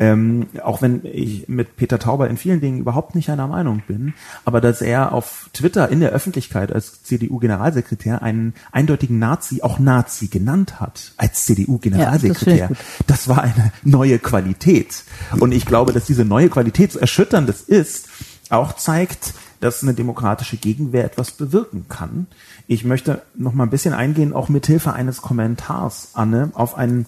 [0.00, 4.14] Ähm, auch wenn ich mit Peter Tauber in vielen Dingen überhaupt nicht einer Meinung bin,
[4.44, 10.28] aber dass er auf Twitter in der Öffentlichkeit als CDU-Generalsekretär einen eindeutigen Nazi auch Nazi
[10.28, 15.02] genannt hat, als CDU-Generalsekretär, ja, das, das, war eine neue Qualität.
[15.40, 18.08] Und ich glaube, dass diese neue Qualität, so erschütternd es ist,
[18.50, 22.26] auch zeigt, dass eine demokratische Gegenwehr etwas bewirken kann.
[22.66, 27.06] Ich möchte noch mal ein bisschen eingehen, auch mit Hilfe eines Kommentars, Anne, auf einen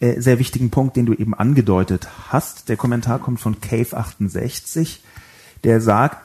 [0.00, 2.68] äh, sehr wichtigen Punkt, den du eben angedeutet hast.
[2.68, 4.98] Der Kommentar kommt von Cave68,
[5.64, 6.18] der sagt,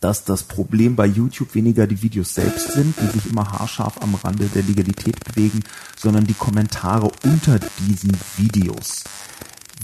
[0.00, 4.14] dass das Problem bei YouTube weniger die Videos selbst sind, die sich immer haarscharf am
[4.14, 5.60] Rande der Legalität bewegen,
[5.96, 9.04] sondern die Kommentare unter diesen Videos.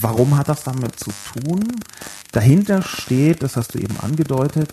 [0.01, 1.65] Warum hat das damit zu tun?
[2.33, 4.71] Dahinter steht, das hast du eben angedeutet,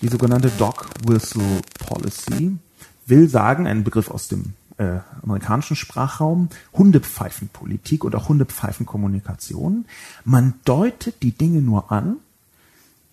[0.00, 2.56] die sogenannte Dog Whistle Policy,
[3.06, 9.84] will sagen, ein Begriff aus dem äh, amerikanischen Sprachraum Hundepfeifenpolitik oder Hundepfeifenkommunikation.
[10.24, 12.16] Man deutet die Dinge nur an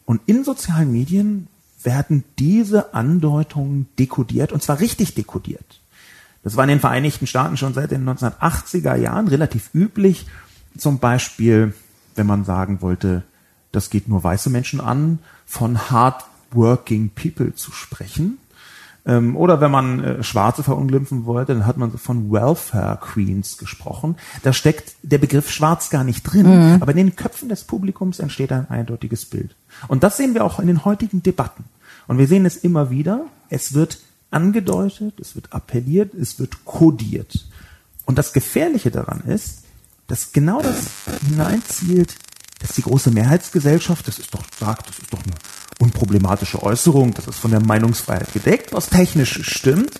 [0.05, 1.47] und in sozialen Medien
[1.83, 5.81] werden diese Andeutungen dekodiert und zwar richtig dekodiert.
[6.41, 10.25] Das war in den Vereinigten Staaten schon seit den 1980er Jahren relativ üblich,
[10.77, 11.73] zum Beispiel,
[12.15, 13.23] wenn man sagen wollte,
[13.73, 18.37] das geht nur weiße Menschen an, von hardworking people zu sprechen.
[19.07, 23.57] Ähm, oder wenn man äh, Schwarze verunglimpfen wollte, dann hat man so von Welfare Queens
[23.57, 24.17] gesprochen.
[24.43, 26.81] Da steckt der Begriff Schwarz gar nicht drin, mhm.
[26.81, 29.55] aber in den Köpfen des Publikums entsteht ein eindeutiges Bild.
[29.87, 31.63] Und das sehen wir auch in den heutigen Debatten.
[32.07, 33.25] Und wir sehen es immer wieder.
[33.49, 37.47] Es wird angedeutet, es wird appelliert, es wird kodiert.
[38.05, 39.63] Und das Gefährliche daran ist,
[40.07, 40.87] dass genau das
[41.27, 42.15] hineinzielt,
[42.59, 45.35] dass die große Mehrheitsgesellschaft, das ist doch, sagt, das ist doch eine
[45.79, 49.99] unproblematische Äußerung, das ist von der Meinungsfreiheit gedeckt, was technisch stimmt,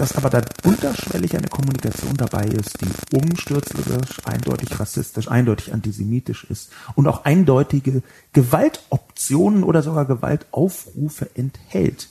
[0.00, 6.70] dass aber da unterschwellig eine Kommunikation dabei ist, die umstürzlerisch, eindeutig rassistisch, eindeutig antisemitisch ist
[6.94, 12.08] und auch eindeutige Gewaltoptionen oder sogar Gewaltaufrufe enthält.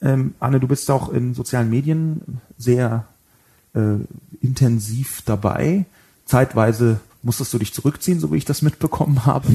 [0.00, 3.04] Ähm, Anne, du bist auch in sozialen Medien sehr
[3.74, 3.96] äh,
[4.40, 5.84] intensiv dabei.
[6.24, 9.48] Zeitweise musstest du dich zurückziehen, so wie ich das mitbekommen habe.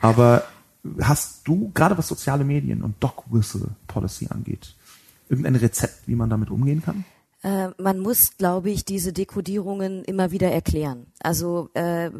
[0.00, 0.42] Aber
[1.00, 4.74] hast du, gerade was soziale Medien und Dog Whistle Policy angeht,
[5.28, 7.04] irgendein Rezept, wie man damit umgehen kann?
[7.42, 11.06] Äh, man muss, glaube ich, diese Dekodierungen immer wieder erklären.
[11.20, 12.10] Also äh,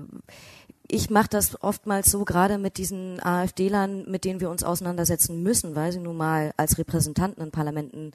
[0.89, 5.77] ich mache das oftmals so, gerade mit diesen AfD-Lern, mit denen wir uns auseinandersetzen müssen,
[5.77, 8.13] weil sie nun mal als Repräsentanten in Parlamenten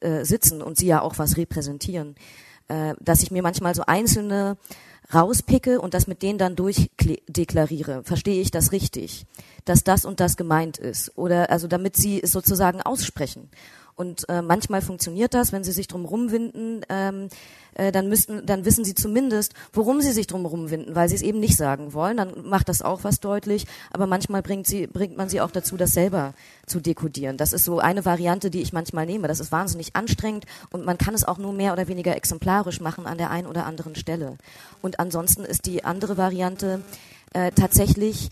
[0.00, 2.14] äh, sitzen und sie ja auch was repräsentieren,
[2.68, 4.56] äh, dass ich mir manchmal so einzelne
[5.12, 8.02] rauspicke und das mit denen dann durchdeklariere.
[8.04, 9.26] Verstehe ich das richtig?
[9.64, 11.16] Dass das und das gemeint ist?
[11.16, 13.50] Oder also damit sie es sozusagen aussprechen.
[13.96, 17.28] Und äh, manchmal funktioniert das, wenn sie sich drum rumwinden, ähm,
[17.74, 21.22] äh, dann müssten, dann wissen sie zumindest, worum sie sich drum rumwinden, weil sie es
[21.22, 22.16] eben nicht sagen wollen.
[22.16, 23.66] Dann macht das auch was deutlich.
[23.92, 26.34] Aber manchmal bringt sie, bringt man sie auch dazu, das selber
[26.66, 27.36] zu dekodieren.
[27.36, 29.28] Das ist so eine Variante, die ich manchmal nehme.
[29.28, 33.06] Das ist wahnsinnig anstrengend und man kann es auch nur mehr oder weniger exemplarisch machen
[33.06, 34.36] an der einen oder anderen Stelle.
[34.82, 36.82] Und ansonsten ist die andere Variante
[37.32, 38.30] äh, tatsächlich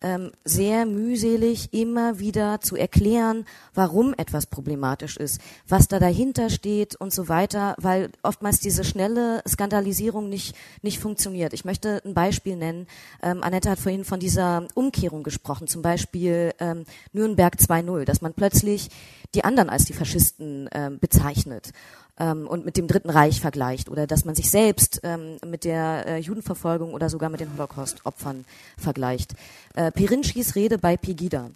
[0.00, 6.96] ähm, sehr mühselig, immer wieder zu erklären, warum etwas problematisch ist, was da dahinter steht
[6.96, 11.52] und so weiter, weil oftmals diese schnelle Skandalisierung nicht, nicht funktioniert.
[11.52, 12.86] Ich möchte ein Beispiel nennen.
[13.22, 18.34] Ähm, Annette hat vorhin von dieser Umkehrung gesprochen, zum Beispiel ähm, Nürnberg 2.0, dass man
[18.34, 18.90] plötzlich
[19.34, 21.72] die anderen als die Faschisten ähm, bezeichnet
[22.18, 26.06] ähm, und mit dem Dritten Reich vergleicht oder dass man sich selbst ähm, mit der
[26.06, 28.44] äh, Judenverfolgung oder sogar mit den Holocaust-Opfern
[28.76, 29.34] vergleicht.
[29.74, 31.50] Äh, Pirinskis Rede bei Pegida,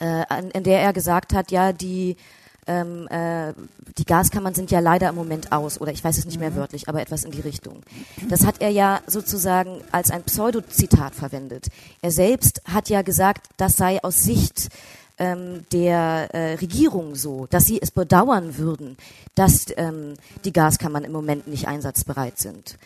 [0.00, 2.16] äh, in der er gesagt hat, ja, die
[2.66, 3.52] ähm, äh,
[3.96, 6.88] die Gaskammern sind ja leider im Moment aus, oder ich weiß es nicht mehr wörtlich,
[6.88, 7.82] aber etwas in die Richtung.
[8.28, 11.68] Das hat er ja sozusagen als ein Pseudozitat verwendet.
[12.02, 14.68] Er selbst hat ja gesagt, das sei aus Sicht
[15.18, 18.96] ähm, der äh, Regierung so, dass sie es bedauern würden,
[19.34, 22.78] dass ähm, die Gaskammern im Moment nicht einsatzbereit sind.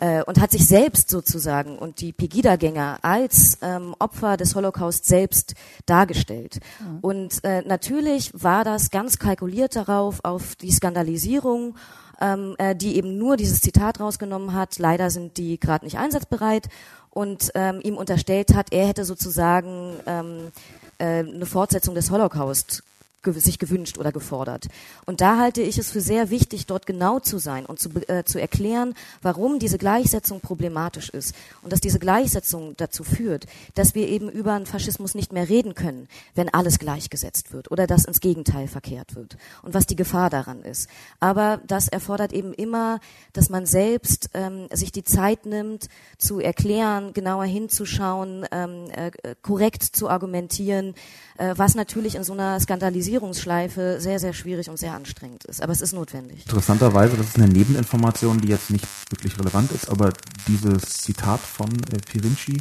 [0.00, 5.54] Äh, und hat sich selbst sozusagen und die Pegida-Gänger als ähm, Opfer des Holocaust selbst
[5.86, 6.60] dargestellt.
[6.78, 6.98] Mhm.
[7.00, 11.74] Und äh, natürlich war das ganz kalkuliert darauf, auf die Skandalisierung
[12.20, 14.78] ähm, äh, die eben nur dieses Zitat rausgenommen hat.
[14.78, 16.68] Leider sind die gerade nicht einsatzbereit
[17.10, 20.52] und ähm, ihm unterstellt hat, er hätte sozusagen ähm,
[20.98, 22.82] äh, eine Fortsetzung des Holocaust
[23.24, 24.68] sich gewünscht oder gefordert.
[25.04, 28.24] Und da halte ich es für sehr wichtig, dort genau zu sein und zu, äh,
[28.24, 34.08] zu erklären, warum diese Gleichsetzung problematisch ist und dass diese Gleichsetzung dazu führt, dass wir
[34.08, 38.20] eben über einen Faschismus nicht mehr reden können, wenn alles gleichgesetzt wird oder dass ins
[38.20, 40.88] Gegenteil verkehrt wird und was die Gefahr daran ist.
[41.20, 43.00] Aber das erfordert eben immer,
[43.32, 49.10] dass man selbst ähm, sich die Zeit nimmt, zu erklären, genauer hinzuschauen, ähm, äh,
[49.42, 50.94] korrekt zu argumentieren,
[51.36, 52.60] äh, was natürlich in so einer
[53.08, 55.62] Skandalisierungsschleife sehr, sehr schwierig und sehr anstrengend ist.
[55.62, 56.42] Aber es ist notwendig.
[56.44, 60.12] Interessanterweise, das ist eine Nebeninformation, die jetzt nicht wirklich relevant ist, aber
[60.46, 62.58] dieses Zitat von äh, Pirinci,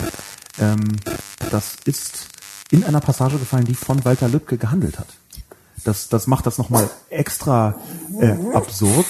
[0.59, 0.95] ähm,
[1.51, 2.29] das ist
[2.71, 5.07] in einer Passage gefallen, die von Walter Lübcke gehandelt hat.
[5.83, 7.75] Das, das macht das nochmal extra
[8.19, 9.05] äh, absurd.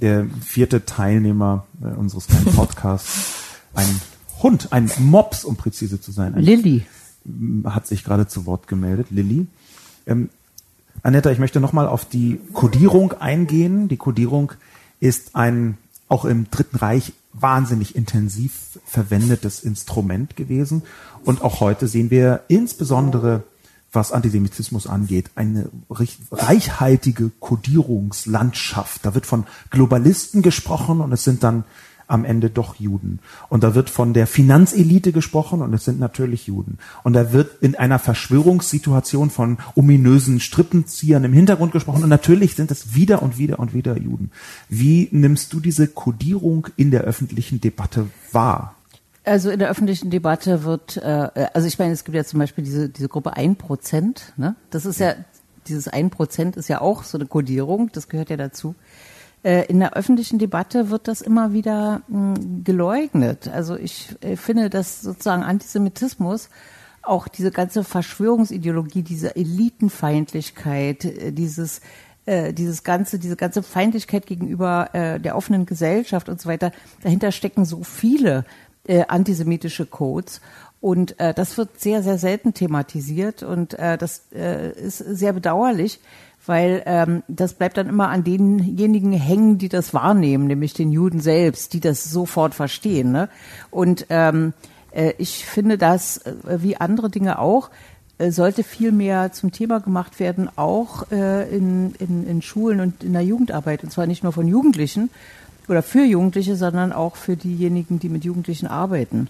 [0.00, 3.34] Der vierte Teilnehmer äh, unseres kleinen Podcasts,
[3.74, 4.00] ein
[4.42, 6.34] Hund, ein Mops, um präzise zu sein.
[6.34, 6.86] Ein, Lilly
[7.64, 9.46] hat sich gerade zu Wort gemeldet, Lilly.
[10.06, 10.28] Ähm,
[11.02, 13.88] Anetta, ich möchte nochmal auf die Kodierung eingehen.
[13.88, 14.52] Die Kodierung
[15.00, 20.82] ist ein auch im Dritten Reich wahnsinnig intensiv verwendetes Instrument gewesen.
[21.24, 23.44] Und auch heute sehen wir insbesondere,
[23.92, 25.70] was Antisemitismus angeht, eine
[26.30, 29.04] reichhaltige Kodierungslandschaft.
[29.04, 31.64] Da wird von Globalisten gesprochen und es sind dann
[32.12, 33.20] am Ende doch Juden.
[33.48, 36.78] Und da wird von der Finanzelite gesprochen und es sind natürlich Juden.
[37.02, 42.70] Und da wird in einer Verschwörungssituation von ominösen Strippenziehern im Hintergrund gesprochen und natürlich sind
[42.70, 44.30] es wieder und wieder und wieder Juden.
[44.68, 48.74] Wie nimmst du diese Kodierung in der öffentlichen Debatte wahr?
[49.24, 52.64] Also in der öffentlichen Debatte wird, äh, also ich meine, es gibt ja zum Beispiel
[52.64, 54.56] diese, diese Gruppe 1%, ne?
[54.70, 55.14] Das ist ja,
[55.68, 58.74] dieses 1% ist ja auch so eine Kodierung, das gehört ja dazu.
[59.44, 63.48] Äh, in der öffentlichen Debatte wird das immer wieder mh, geleugnet.
[63.48, 66.48] Also ich äh, finde, dass sozusagen Antisemitismus
[67.02, 71.80] auch diese ganze Verschwörungsideologie, diese Elitenfeindlichkeit, äh, dieses
[72.24, 76.70] dieses ganze, diese ganze Feindlichkeit gegenüber der offenen Gesellschaft und so weiter,
[77.02, 78.44] dahinter stecken so viele
[79.08, 80.40] antisemitische Codes.
[80.82, 86.00] Und äh, das wird sehr, sehr selten thematisiert und äh, das äh, ist sehr bedauerlich,
[86.46, 91.20] weil ähm, das bleibt dann immer an denjenigen hängen, die das wahrnehmen, nämlich den Juden
[91.20, 93.12] selbst, die das sofort verstehen.
[93.12, 93.28] Ne?
[93.70, 94.52] Und ähm,
[94.90, 97.70] äh, ich finde das, äh, wie andere Dinge auch,
[98.18, 103.04] äh, sollte viel mehr zum Thema gemacht werden, auch äh, in, in, in Schulen und
[103.04, 103.84] in der Jugendarbeit.
[103.84, 105.10] Und zwar nicht nur von Jugendlichen
[105.68, 109.28] oder für Jugendliche, sondern auch für diejenigen, die mit Jugendlichen arbeiten.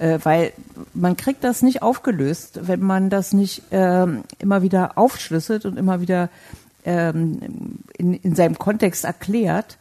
[0.00, 0.54] Äh, weil
[0.94, 6.00] man kriegt das nicht aufgelöst, wenn man das nicht ähm, immer wieder aufschlüsselt und immer
[6.00, 6.30] wieder
[6.86, 9.76] ähm, in, in seinem Kontext erklärt,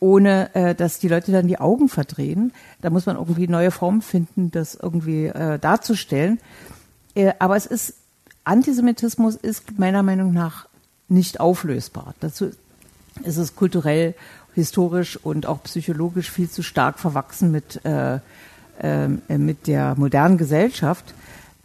[0.00, 2.52] ohne äh, dass die Leute dann die Augen verdrehen.
[2.82, 6.40] Da muss man irgendwie neue Formen finden, das irgendwie äh, darzustellen.
[7.14, 7.94] Äh, aber es ist
[8.42, 10.66] Antisemitismus ist meiner Meinung nach
[11.08, 12.14] nicht auflösbar.
[12.18, 12.50] Dazu
[13.22, 14.14] ist es kulturell,
[14.54, 18.18] historisch und auch psychologisch viel zu stark verwachsen mit, äh,
[19.28, 21.14] mit der modernen Gesellschaft.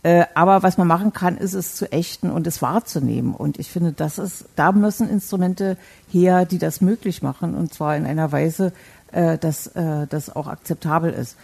[0.06, 3.34] Äh, aber was man machen kann, ist es zu ächten und es wahrzunehmen.
[3.34, 5.78] Und ich finde, das ist, da müssen Instrumente
[6.12, 7.56] her, die das möglich machen.
[7.56, 8.72] Und zwar in einer Weise,
[9.12, 11.38] äh, dass äh, das auch akzeptabel ist.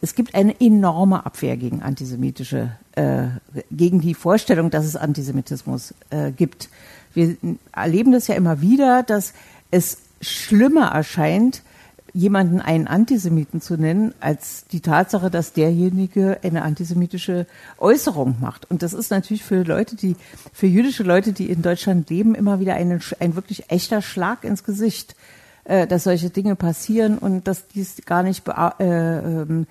[0.00, 3.24] Es gibt eine enorme Abwehr gegen antisemitische, äh,
[3.70, 6.70] gegen die Vorstellung, dass es Antisemitismus äh, gibt.
[7.12, 7.36] Wir
[7.70, 9.34] erleben das ja immer wieder, dass
[9.70, 11.60] es schlimmer erscheint,
[12.16, 17.46] jemanden einen Antisemiten zu nennen, als die Tatsache, dass derjenige eine antisemitische
[17.76, 18.70] Äußerung macht.
[18.70, 20.16] Und das ist natürlich für Leute, die,
[20.50, 24.64] für jüdische Leute, die in Deutschland leben, immer wieder ein, ein wirklich echter Schlag ins
[24.64, 25.14] Gesicht,
[25.64, 29.66] äh, dass solche Dinge passieren und dass dies gar nicht äh, ähm,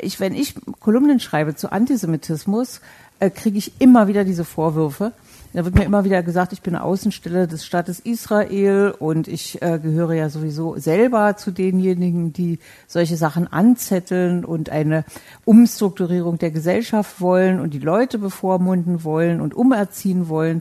[0.00, 2.80] ich, wenn ich Kolumnen schreibe zu Antisemitismus,
[3.20, 5.12] äh, kriege ich immer wieder diese Vorwürfe.
[5.56, 9.78] Da wird mir immer wieder gesagt, ich bin Außenstelle des Staates Israel und ich äh,
[9.78, 15.06] gehöre ja sowieso selber zu denjenigen, die solche Sachen anzetteln und eine
[15.46, 20.60] Umstrukturierung der Gesellschaft wollen und die Leute bevormunden wollen und umerziehen wollen.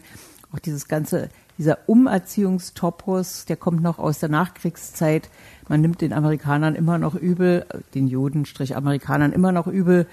[0.54, 1.28] Auch dieses ganze,
[1.58, 5.30] dieser Umerziehungstopos, der kommt noch aus der Nachkriegszeit
[5.68, 7.66] man nimmt den Amerikanern immer noch übel,
[7.96, 10.06] den Juden, Strich Amerikanern immer noch übel, äh,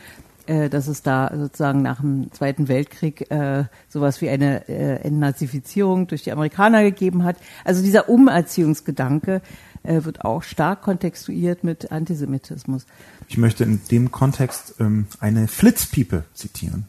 [0.47, 6.23] dass es da sozusagen nach dem Zweiten Weltkrieg äh, sowas wie eine äh, Entnazifizierung durch
[6.23, 7.37] die Amerikaner gegeben hat.
[7.65, 9.43] Also dieser Umerziehungsgedanke
[9.83, 12.87] äh, wird auch stark kontextuiert mit Antisemitismus.
[13.29, 16.87] Ich möchte in dem Kontext ähm, eine Flitzpiepe zitieren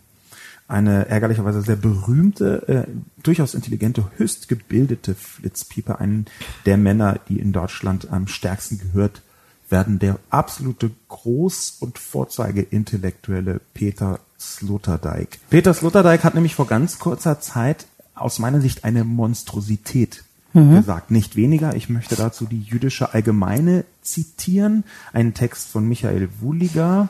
[0.67, 6.25] eine ärgerlicherweise sehr berühmte, äh, durchaus intelligente, höchst gebildete Flitzpieper, einen
[6.65, 9.21] der Männer, die in Deutschland am stärksten gehört
[9.69, 15.39] werden, der absolute Groß- und Vorzeige-Intellektuelle Peter Sloterdijk.
[15.49, 20.75] Peter Sloterdijk hat nämlich vor ganz kurzer Zeit aus meiner Sicht eine Monstrosität mhm.
[20.75, 21.75] gesagt, nicht weniger.
[21.75, 27.09] Ich möchte dazu die jüdische Allgemeine zitieren, einen Text von Michael Wuliger,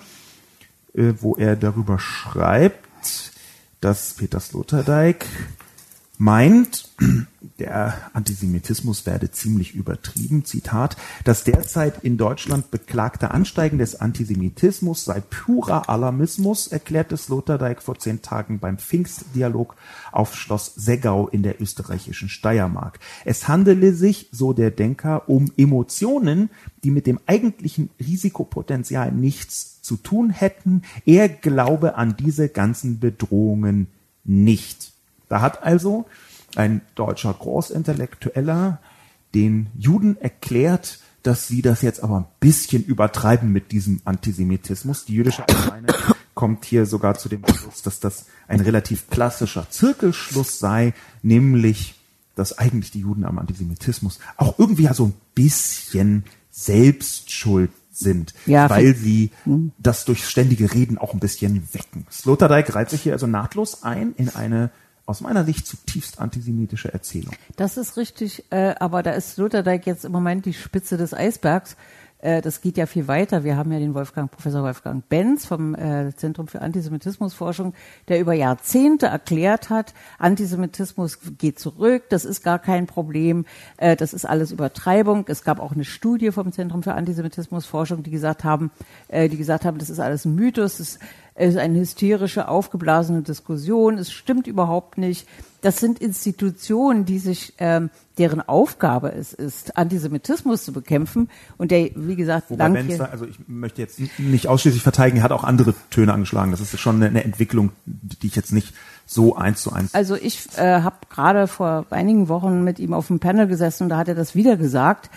[0.94, 3.32] äh, wo er darüber schreibt,
[3.82, 5.26] dass Peter Sloterdijk
[6.18, 6.90] meint,
[7.60, 10.46] der Antisemitismus werde ziemlich übertrieben.
[10.46, 18.00] Zitat, das derzeit in Deutschland beklagte Ansteigen des Antisemitismus sei purer Alarmismus, erklärte Sloterdijk vor
[18.00, 19.76] zehn Tagen beim Pfingstdialog
[20.12, 23.00] auf Schloss Seggau in der österreichischen Steiermark.
[23.26, 26.50] Es handele sich, so der Denker, um Emotionen,
[26.84, 30.84] die mit dem eigentlichen Risikopotenzial nichts zu tun hätten.
[31.06, 33.88] Er glaube an diese ganzen Bedrohungen
[34.24, 34.93] nicht.
[35.34, 36.06] Da hat also
[36.56, 38.78] ein deutscher Großintellektueller
[39.34, 45.06] den Juden erklärt, dass sie das jetzt aber ein bisschen übertreiben mit diesem Antisemitismus.
[45.06, 45.88] Die jüdische Allgemeine
[46.36, 51.96] kommt hier sogar zu dem Schluss, dass das ein relativ klassischer Zirkelschluss sei, nämlich,
[52.36, 58.70] dass eigentlich die Juden am Antisemitismus auch irgendwie ja so ein bisschen Selbstschuld sind, ja,
[58.70, 59.72] weil sie hm.
[59.80, 62.06] das durch ständige Reden auch ein bisschen wecken.
[62.12, 64.70] Sloterdijk reiht sich hier also nahtlos ein in eine
[65.06, 67.34] aus meiner Sicht zutiefst antisemitische Erzählung.
[67.56, 71.76] Das ist richtig, äh, aber da ist Sloterdijk jetzt im Moment die Spitze des Eisbergs.
[72.24, 73.44] äh, das geht ja viel weiter.
[73.44, 77.74] Wir haben ja den Wolfgang, Professor Wolfgang Benz vom äh, Zentrum für Antisemitismusforschung,
[78.08, 83.46] der über Jahrzehnte erklärt hat, Antisemitismus geht zurück, das ist gar kein Problem,
[83.78, 85.26] äh, das ist alles Übertreibung.
[85.28, 88.72] Es gab auch eine Studie vom Zentrum für Antisemitismusforschung, die gesagt haben,
[89.10, 91.00] äh, die gesagt haben, das ist alles ein Mythos, das
[91.36, 95.28] ist eine hysterische, aufgeblasene Diskussion, es stimmt überhaupt nicht.
[95.62, 101.30] Das sind Institutionen, die sich, ähm, deren Aufgabe es ist, Antisemitismus zu bekämpfen.
[101.58, 105.32] Und der, wie gesagt, Wobei Benzer, also ich möchte jetzt nicht ausschließlich verteidigen, er hat
[105.32, 106.52] auch andere Töne angeschlagen.
[106.52, 108.74] Das ist schon eine, Entwicklung, die ich jetzt nicht
[109.06, 109.94] so eins zu eins.
[109.94, 113.90] Also ich äh, habe gerade vor einigen Wochen mit ihm auf dem Panel gesessen und
[113.90, 115.10] da hat er das wieder gesagt.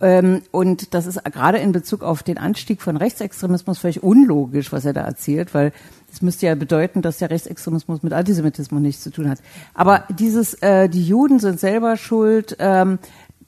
[0.00, 4.84] Ähm, und das ist gerade in Bezug auf den Anstieg von Rechtsextremismus völlig unlogisch, was
[4.84, 5.72] er da erzählt, weil
[6.10, 9.40] das müsste ja bedeuten, dass der Rechtsextremismus mit Antisemitismus nichts zu tun hat.
[9.74, 12.56] Aber dieses, äh, die Juden sind selber schuld.
[12.60, 12.98] Ähm,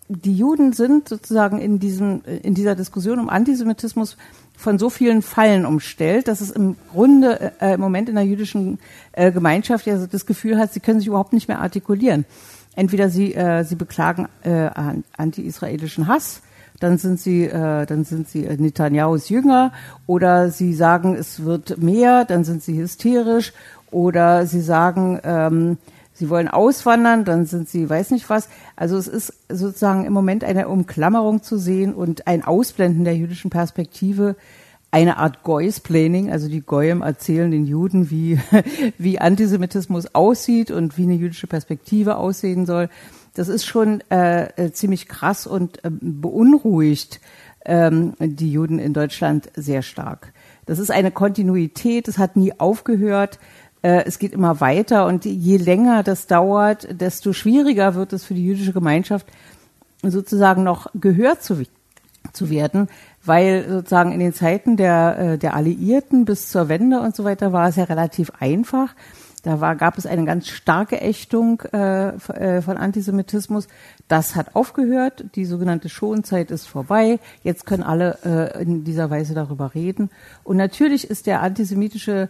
[0.09, 4.17] die Juden sind sozusagen in diesem, in dieser Diskussion um Antisemitismus
[4.57, 8.79] von so vielen Fallen umstellt, dass es im Grunde äh, im Moment in der jüdischen
[9.13, 12.25] äh, Gemeinschaft ja das Gefühl hat, sie können sich überhaupt nicht mehr artikulieren.
[12.77, 14.71] Entweder sie, äh, sie beklagen äh,
[15.17, 16.43] anti-israelischen Hass
[16.81, 19.73] dann sind sie, äh, dann sind sie Netanyahus Jünger
[20.07, 23.53] oder sie sagen, es wird mehr, dann sind sie hysterisch
[23.91, 25.79] oder sie sagen, ähm,
[26.13, 28.49] sie wollen auswandern, dann sind sie, weiß nicht was.
[28.75, 33.51] Also es ist sozusagen im Moment eine Umklammerung zu sehen und ein Ausblenden der jüdischen
[33.51, 34.37] Perspektive,
[34.97, 38.41] eine Art Goys-Planning, also die Goyim erzählen den Juden, wie,
[38.99, 42.89] wie Antisemitismus aussieht und wie eine jüdische Perspektive aussehen soll.
[43.35, 47.21] Das ist schon äh, äh, ziemlich krass und äh, beunruhigt
[47.67, 50.33] ähm, die Juden in Deutschland sehr stark.
[50.65, 53.39] Das ist eine Kontinuität, es hat nie aufgehört,
[53.83, 58.33] äh, es geht immer weiter und je länger das dauert, desto schwieriger wird es für
[58.33, 59.27] die jüdische Gemeinschaft
[60.03, 61.65] sozusagen noch gehört zu,
[62.33, 62.89] zu werden,
[63.27, 67.53] weil sozusagen in den Zeiten der, äh, der Alliierten bis zur Wende und so weiter
[67.53, 68.95] war es ja relativ einfach
[69.47, 73.69] da war, gab es eine ganz starke Ächtung äh, äh, von Antisemitismus.
[74.09, 75.25] Das hat aufgehört.
[75.37, 77.21] Die sogenannte Schonzeit ist vorbei.
[77.45, 80.11] Jetzt können alle äh, in dieser Weise darüber reden.
[80.43, 82.29] Und natürlich ist der antisemitische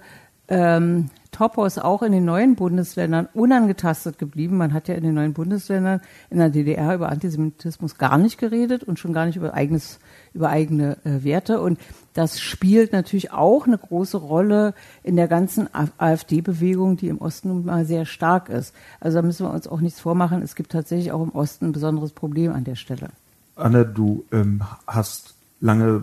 [0.48, 4.56] ähm, Topos auch in den neuen Bundesländern unangetastet geblieben.
[4.56, 8.84] Man hat ja in den neuen Bundesländern in der DDR über Antisemitismus gar nicht geredet
[8.84, 9.98] und schon gar nicht über eigenes
[10.32, 11.60] über eigene äh, Werte.
[11.60, 11.78] Und
[12.14, 14.72] das spielt natürlich auch eine große Rolle
[15.02, 15.68] in der ganzen
[15.98, 18.74] AfD-Bewegung, die im Osten mal sehr stark ist.
[18.98, 20.40] Also da müssen wir uns auch nichts vormachen.
[20.40, 23.10] Es gibt tatsächlich auch im Osten ein besonderes Problem an der Stelle.
[23.56, 26.02] Anne, du ähm, hast lange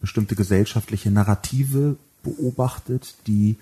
[0.00, 3.56] bestimmte gesellschaftliche Narrative beobachtet, die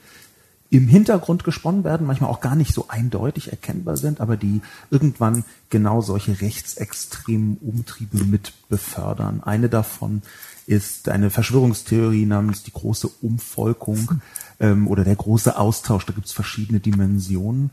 [0.72, 5.44] im Hintergrund gesponnen werden, manchmal auch gar nicht so eindeutig erkennbar sind, aber die irgendwann
[5.68, 9.42] genau solche rechtsextremen Umtriebe mit befördern.
[9.42, 10.22] Eine davon
[10.66, 14.22] ist eine Verschwörungstheorie namens die große Umvolkung
[14.60, 16.06] ähm, oder der große Austausch.
[16.06, 17.70] Da gibt es verschiedene Dimensionen.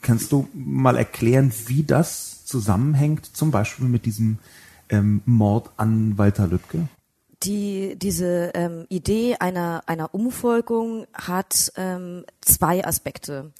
[0.00, 4.38] Kannst du mal erklären, wie das zusammenhängt, zum Beispiel mit diesem
[4.88, 6.88] ähm, Mord an Walter Lübcke?
[7.44, 13.52] Die, diese ähm, Idee einer, einer Umvolkung hat ähm, zwei Aspekte.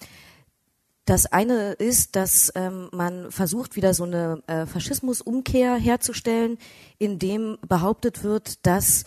[1.04, 6.56] Das eine ist, dass ähm, man versucht, wieder so eine äh, Faschismusumkehr herzustellen,
[6.98, 9.04] indem behauptet wird, dass,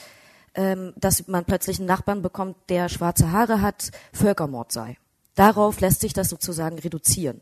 [0.53, 4.97] ähm, dass man plötzlich einen Nachbarn bekommt, der schwarze Haare hat, Völkermord sei.
[5.33, 7.41] Darauf lässt sich das sozusagen reduzieren.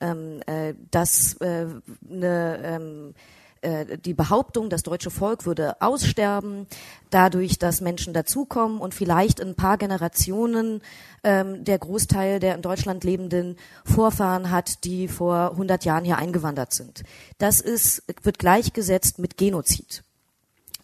[0.00, 1.66] Ähm, äh, dass äh,
[2.08, 3.14] eine ähm,
[3.62, 6.66] äh, die Behauptung, das deutsche Volk würde aussterben,
[7.10, 10.82] dadurch, dass Menschen dazukommen und vielleicht in ein paar Generationen
[11.24, 16.72] ähm, der Großteil der in Deutschland lebenden Vorfahren hat, die vor 100 Jahren hier eingewandert
[16.72, 17.02] sind.
[17.38, 20.02] Das ist, wird gleichgesetzt mit Genozid.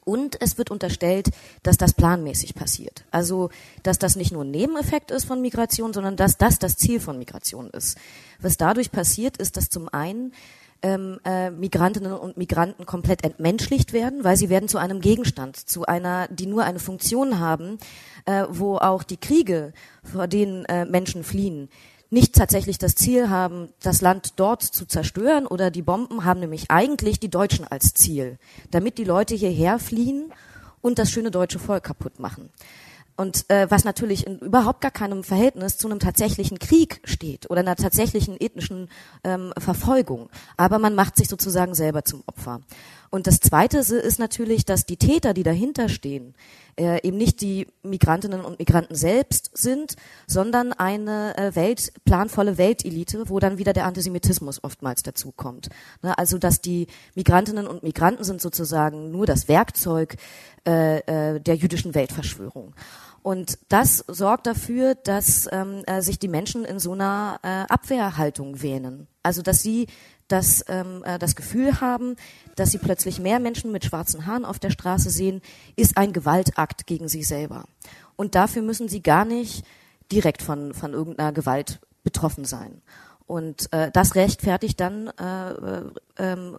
[0.04, 1.30] Und es wird unterstellt,
[1.62, 3.04] dass das planmäßig passiert.
[3.10, 3.50] Also,
[3.82, 7.18] dass das nicht nur ein Nebeneffekt ist von Migration, sondern dass das das Ziel von
[7.18, 7.96] Migration ist.
[8.38, 10.34] Was dadurch passiert, ist, dass zum einen
[10.84, 15.86] ähm, äh, Migrantinnen und Migranten komplett entmenschlicht werden, weil sie werden zu einem Gegenstand, zu
[15.86, 17.78] einer, die nur eine Funktion haben,
[18.26, 19.72] äh, wo auch die Kriege,
[20.02, 21.70] vor denen äh, Menschen fliehen,
[22.10, 26.70] nicht tatsächlich das Ziel haben, das Land dort zu zerstören oder die Bomben haben nämlich
[26.70, 28.38] eigentlich die Deutschen als Ziel,
[28.70, 30.32] damit die Leute hierher fliehen
[30.82, 32.50] und das schöne deutsche Volk kaputt machen.
[33.16, 37.60] Und äh, was natürlich in überhaupt gar keinem Verhältnis zu einem tatsächlichen Krieg steht oder
[37.60, 38.88] einer tatsächlichen ethnischen
[39.22, 40.28] ähm, Verfolgung.
[40.56, 42.60] Aber man macht sich sozusagen selber zum Opfer.
[43.14, 46.34] Und das Zweite ist natürlich, dass die Täter, die dahinter stehen,
[46.76, 49.94] äh, eben nicht die Migrantinnen und Migranten selbst sind,
[50.26, 55.68] sondern eine äh, Welt, planvolle Weltelite, wo dann wieder der Antisemitismus oftmals dazukommt.
[56.02, 60.16] Ne, also dass die Migrantinnen und Migranten sind sozusagen nur das Werkzeug
[60.66, 60.98] äh,
[61.36, 62.74] äh, der jüdischen Weltverschwörung.
[63.22, 68.60] Und das sorgt dafür, dass ähm, äh, sich die Menschen in so einer äh, Abwehrhaltung
[68.60, 69.06] wähnen.
[69.22, 69.86] Also dass sie
[70.28, 72.16] das, ähm, äh, das Gefühl haben,
[72.56, 75.42] dass sie plötzlich mehr Menschen mit schwarzen Haaren auf der Straße sehen,
[75.76, 77.64] ist ein Gewaltakt gegen sie selber.
[78.16, 79.64] Und dafür müssen sie gar nicht
[80.12, 82.80] direkt von, von irgendeiner Gewalt betroffen sein.
[83.26, 85.82] Und äh, das rechtfertigt dann äh, äh,
[86.18, 86.56] ähm,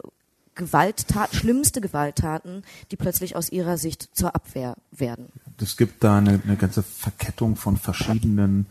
[0.55, 5.27] Gewalttaten, schlimmste Gewalttaten, die plötzlich aus ihrer Sicht zur Abwehr werden.
[5.61, 8.65] Es gibt da eine, eine ganze Verkettung von verschiedenen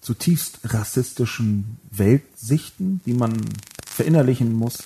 [0.00, 3.44] zutiefst rassistischen Weltsichten, die man
[3.96, 4.82] verinnerlichen muss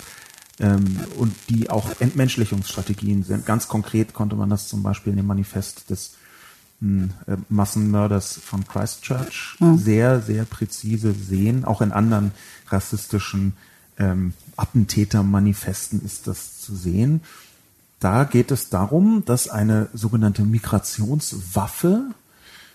[0.59, 3.45] ähm, und die auch Entmenschlichungsstrategien sind.
[3.45, 6.15] Ganz konkret konnte man das zum Beispiel in dem Manifest des
[6.79, 9.77] hm, äh, Massenmörders von Christchurch mhm.
[9.77, 11.65] sehr, sehr präzise sehen.
[11.65, 12.31] Auch in anderen
[12.69, 13.53] rassistischen
[13.97, 17.21] ähm, Attentätermanifesten ist das zu sehen.
[17.99, 22.05] Da geht es darum, dass eine sogenannte Migrationswaffe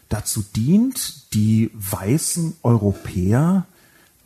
[0.09, 3.66] dazu dient, die weißen Europäer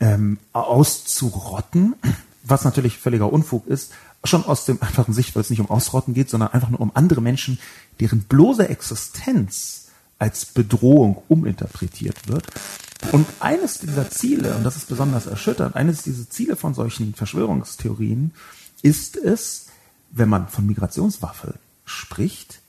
[0.01, 1.94] ähm, auszurotten,
[2.42, 3.92] was natürlich völliger Unfug ist,
[4.24, 6.90] schon aus dem einfachen Sicht, weil es nicht um Ausrotten geht, sondern einfach nur um
[6.94, 7.59] andere Menschen,
[8.01, 9.88] deren bloße Existenz
[10.18, 12.46] als Bedrohung uminterpretiert wird.
[13.12, 18.32] Und eines dieser Ziele, und das ist besonders erschütternd, eines dieser Ziele von solchen Verschwörungstheorien
[18.82, 19.66] ist es,
[20.11, 21.55] wenn man von Migrationswaffe
[21.86, 22.61] spricht,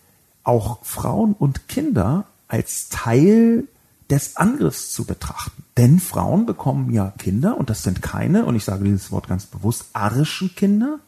[0.43, 3.67] auch Frauen und Kinder als Teil
[4.09, 5.63] des Angriffs zu betrachten.
[5.81, 9.47] Denn Frauen bekommen ja Kinder und das sind keine, und ich sage dieses Wort ganz
[9.47, 10.99] bewusst, arischen Kinder.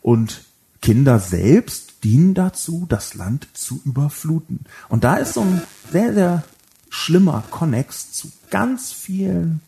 [0.00, 0.40] Und
[0.80, 4.60] Kinder selbst dienen dazu, das Land zu überfluten.
[4.88, 5.60] Und da ist so ein
[5.92, 6.44] sehr, sehr
[6.88, 9.60] schlimmer Konnex zu ganz vielen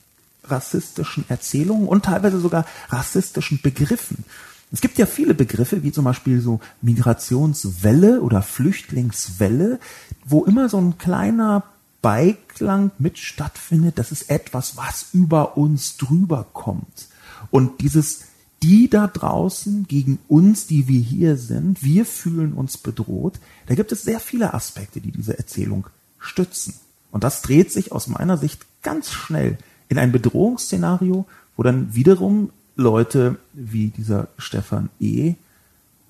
[0.45, 4.25] rassistischen Erzählungen und teilweise sogar rassistischen Begriffen.
[4.73, 9.79] Es gibt ja viele Begriffe, wie zum Beispiel so Migrationswelle oder Flüchtlingswelle,
[10.25, 11.65] wo immer so ein kleiner
[12.03, 13.99] Beiklang mit stattfindet.
[13.99, 17.09] Das ist etwas, was über uns drüber kommt.
[17.51, 18.25] Und dieses
[18.63, 23.41] die da draußen gegen uns, die wir hier sind, wir fühlen uns bedroht.
[23.67, 25.89] Da gibt es sehr viele Aspekte, die diese Erzählung
[26.19, 26.75] stützen.
[27.11, 31.27] Und das dreht sich aus meiner Sicht ganz schnell in ein Bedrohungsszenario,
[31.57, 35.35] wo dann wiederum Leute wie dieser Stefan E.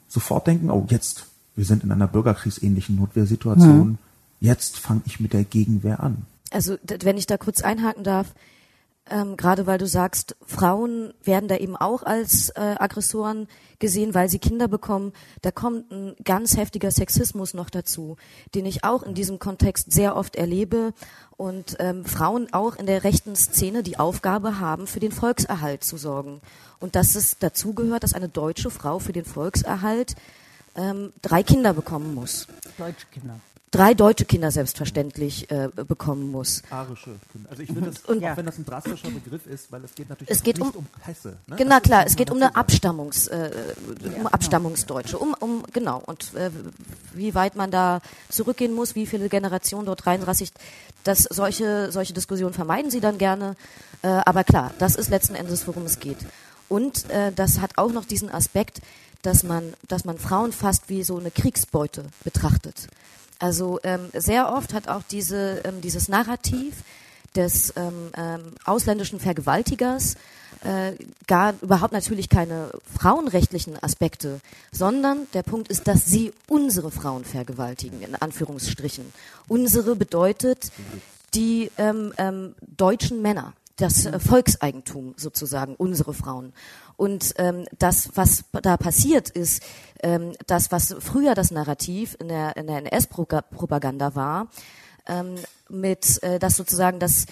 [0.09, 1.27] sofort denken, oh, jetzt,
[1.57, 3.99] wir sind in einer bürgerkriegsähnlichen Notwehrsituation, mhm.
[4.43, 6.27] Jetzt fange ich mit der Gegenwehr an.
[6.51, 8.35] Also, wenn ich da kurz einhaken darf,
[9.11, 14.29] ähm, gerade weil du sagst, Frauen werden da eben auch als äh, Aggressoren gesehen, weil
[14.29, 15.13] sie Kinder bekommen.
[15.41, 18.17] Da kommt ein ganz heftiger Sexismus noch dazu,
[18.55, 20.95] den ich auch in diesem Kontext sehr oft erlebe
[21.37, 25.97] und ähm, Frauen auch in der rechten Szene die Aufgabe haben, für den Volkserhalt zu
[25.97, 26.41] sorgen.
[26.79, 30.15] Und dass es dazu gehört, dass eine deutsche Frau für den Volkserhalt
[30.77, 32.47] ähm, drei Kinder bekommen muss.
[32.79, 33.41] Deutsche Kinder
[33.73, 36.63] drei deutsche Kinder selbstverständlich äh, bekommen muss.
[36.71, 37.51] Arische Kinder.
[37.51, 40.09] Also ich finde das, und, auch wenn das ein drastischer Begriff ist, weil es geht
[40.09, 41.39] natürlich es geht nicht um, um Pässe.
[41.47, 41.57] Ne?
[41.57, 43.51] Genau, klar, es geht um eine Abstammungs, äh,
[43.89, 44.29] um genau.
[44.29, 46.51] Abstammungsdeutsche, um, um genau und äh,
[47.15, 50.53] wie weit man da zurückgehen muss, wie viele Generationen dort reinrassig,
[51.03, 53.57] dass solche solche Diskussionen vermeiden sie dann gerne,
[54.03, 56.19] äh, aber klar, das ist letzten Endes, worum es geht.
[56.69, 58.81] Und äh, das hat auch noch diesen Aspekt,
[59.23, 62.89] dass man, dass man Frauen fast wie so eine Kriegsbeute betrachtet.
[63.43, 66.77] Also ähm, sehr oft hat auch diese, ähm, dieses Narrativ
[67.35, 70.15] des ähm, ähm, ausländischen Vergewaltigers
[70.63, 70.93] äh,
[71.27, 74.41] gar überhaupt natürlich keine frauenrechtlichen Aspekte,
[74.71, 79.13] sondern der Punkt ist, dass sie unsere Frauen vergewaltigen, in Anführungsstrichen.
[79.49, 80.71] Unsere bedeutet
[81.35, 86.53] die ähm, ähm, deutschen Männer das äh, Volkseigentum sozusagen, unsere Frauen.
[86.97, 89.63] Und ähm, das, was da passiert, ist,
[90.03, 94.49] ähm, das, was früher das Narrativ in der, in der NS-Propaganda war,
[95.07, 95.37] ähm,
[95.69, 97.27] mit, äh, dass sozusagen das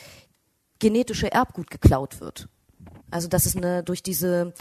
[0.79, 2.49] genetische Erbgut geklaut wird.
[3.11, 4.55] Also dass es eine durch diese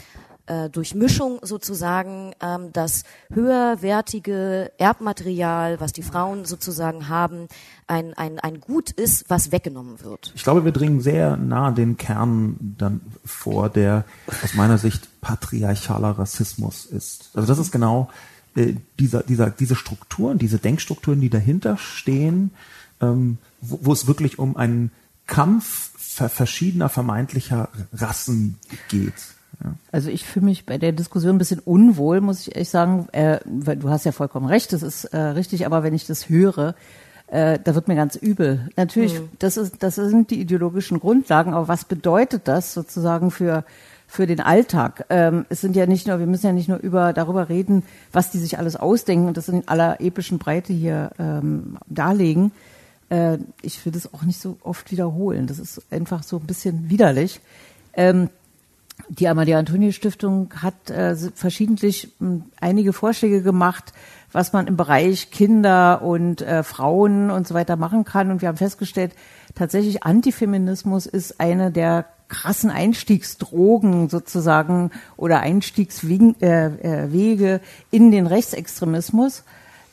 [0.50, 7.46] äh, Durchmischung sozusagen ähm, das höherwertige Erbmaterial, was die Frauen sozusagen haben,
[7.86, 10.32] ein, ein, ein Gut ist, was weggenommen wird.
[10.34, 14.04] Ich glaube, wir dringen sehr nah den Kern dann vor, der
[14.42, 17.30] aus meiner Sicht patriarchaler Rassismus ist.
[17.34, 18.10] Also das ist genau
[18.56, 22.50] äh, dieser, dieser, diese Strukturen, diese Denkstrukturen, die dahinter stehen,
[23.00, 24.90] ähm, wo, wo es wirklich um einen
[25.26, 25.92] Kampf
[26.28, 29.14] verschiedener vermeintlicher Rassen geht.
[29.62, 29.74] Ja.
[29.92, 33.08] Also ich fühle mich bei der Diskussion ein bisschen unwohl, muss ich ehrlich sagen.
[33.12, 36.28] Äh, weil du hast ja vollkommen recht, das ist äh, richtig, aber wenn ich das
[36.28, 36.74] höre,
[37.26, 38.68] äh, da wird mir ganz übel.
[38.76, 39.28] Natürlich, mhm.
[39.38, 43.64] das ist, das sind die ideologischen Grundlagen, aber was bedeutet das sozusagen für
[44.10, 45.06] für den Alltag.
[45.08, 48.32] Ähm, es sind ja nicht nur, wir müssen ja nicht nur über darüber reden, was
[48.32, 52.50] die sich alles ausdenken und das in aller epischen Breite hier ähm, darlegen.
[53.08, 55.46] Äh, ich will das auch nicht so oft wiederholen.
[55.46, 57.40] Das ist einfach so ein bisschen widerlich.
[57.94, 58.30] Ähm,
[59.10, 63.92] die Amalia Antonie Stiftung hat äh, verschiedentlich hm, einige Vorschläge gemacht,
[64.32, 68.30] was man im Bereich Kinder und äh, Frauen und so weiter machen kann.
[68.30, 69.12] Und wir haben festgestellt,
[69.54, 79.42] tatsächlich Antifeminismus ist eine der krassen Einstiegsdrogen sozusagen oder Einstiegswege äh, äh, in den Rechtsextremismus.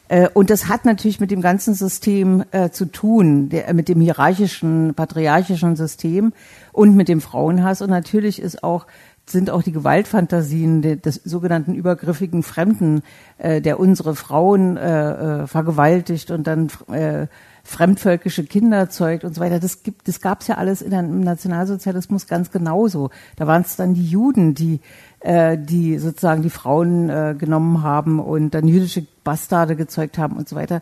[0.07, 5.75] Äh, und das hat natürlich mit dem ganzen System zu tun, mit dem hierarchischen, patriarchischen
[5.75, 6.31] System
[6.71, 7.81] und mit dem Frauenhass.
[7.81, 8.85] Und natürlich ist auch
[9.29, 13.03] sind auch die Gewaltfantasien de, des sogenannten übergriffigen Fremden,
[13.37, 17.27] äh, der unsere Frauen äh, äh, vergewaltigt und dann äh,
[17.63, 19.59] fremdvölkische Kinder zeugt und so weiter.
[19.59, 23.09] Das gibt, das gab's ja alles in im Nationalsozialismus ganz genauso.
[23.35, 24.79] Da waren es dann die Juden, die
[25.19, 30.47] äh, die sozusagen die Frauen äh, genommen haben und dann jüdische Bastarde gezeugt haben und
[30.47, 30.81] so weiter.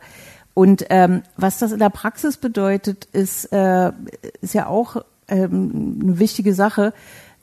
[0.54, 3.92] Und ähm, was das in der Praxis bedeutet, ist, äh,
[4.42, 6.94] ist ja auch ähm, eine wichtige Sache.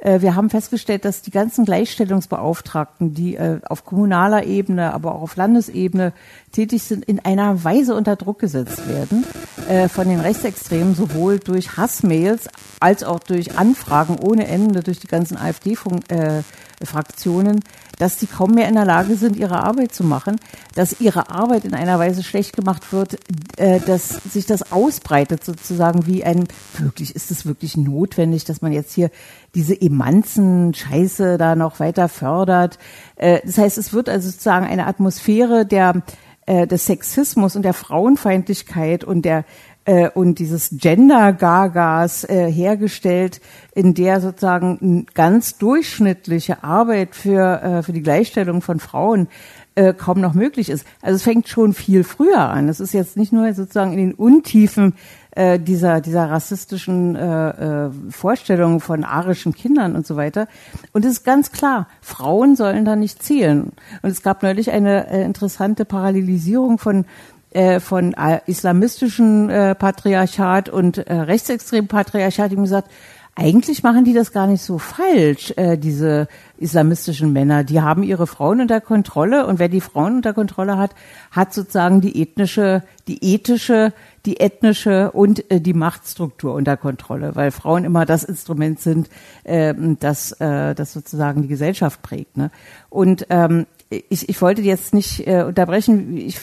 [0.03, 5.23] Äh, wir haben festgestellt, dass die ganzen Gleichstellungsbeauftragten, die äh, auf kommunaler Ebene, aber auch
[5.23, 6.13] auf Landesebene
[6.51, 9.25] tätig sind, in einer Weise unter Druck gesetzt werden
[9.69, 12.49] äh, von den Rechtsextremen, sowohl durch Hassmails
[12.81, 17.61] als auch durch Anfragen ohne Ende durch die ganzen AfD-Fraktionen,
[17.99, 20.37] dass sie kaum mehr in der Lage sind, ihre Arbeit zu machen,
[20.75, 23.19] dass ihre Arbeit in einer Weise schlecht gemacht wird,
[23.57, 28.93] dass sich das ausbreitet sozusagen wie ein, wirklich, ist es wirklich notwendig, dass man jetzt
[28.93, 29.11] hier
[29.55, 32.79] diese Emanzen-Scheiße da noch weiter fördert.
[33.17, 36.03] Äh, das heißt, es wird also sozusagen eine Atmosphäre der,
[36.47, 39.45] äh, des Sexismus und der Frauenfeindlichkeit und der
[39.85, 43.41] äh, und dieses Gender-Gagas äh, hergestellt,
[43.75, 49.29] in der sozusagen ganz durchschnittliche Arbeit für, äh, für die Gleichstellung von Frauen
[49.75, 50.87] äh, kaum noch möglich ist.
[51.01, 52.69] Also es fängt schon viel früher an.
[52.69, 54.95] Es ist jetzt nicht nur sozusagen in den Untiefen
[55.35, 60.47] äh, dieser, dieser rassistischen äh, äh, Vorstellungen von arischen Kindern und so weiter.
[60.93, 63.73] Und es ist ganz klar, Frauen sollen da nicht zählen.
[64.03, 67.07] Und es gab neulich eine äh, interessante Parallelisierung von
[67.55, 68.15] äh, von
[68.47, 72.91] islamistischen äh, Patriarchat und äh, rechtsextremen Patriarchat, haben gesagt,
[73.35, 76.29] eigentlich machen die das gar nicht so falsch, diese
[76.59, 77.65] islamistischen Männer.
[77.65, 80.91] Die haben ihre Frauen unter Kontrolle und wer die Frauen unter Kontrolle hat,
[81.31, 83.95] hat sozusagen die ethnische, die ethische,
[84.27, 89.09] die ethnische und die Machtstruktur unter Kontrolle, weil Frauen immer das Instrument sind,
[89.45, 92.37] äh, das, das sozusagen die Gesellschaft prägt.
[92.37, 92.51] Ne?
[92.91, 93.65] Und ähm,
[94.09, 96.17] ich, ich wollte jetzt nicht äh, unterbrechen.
[96.17, 96.39] Ich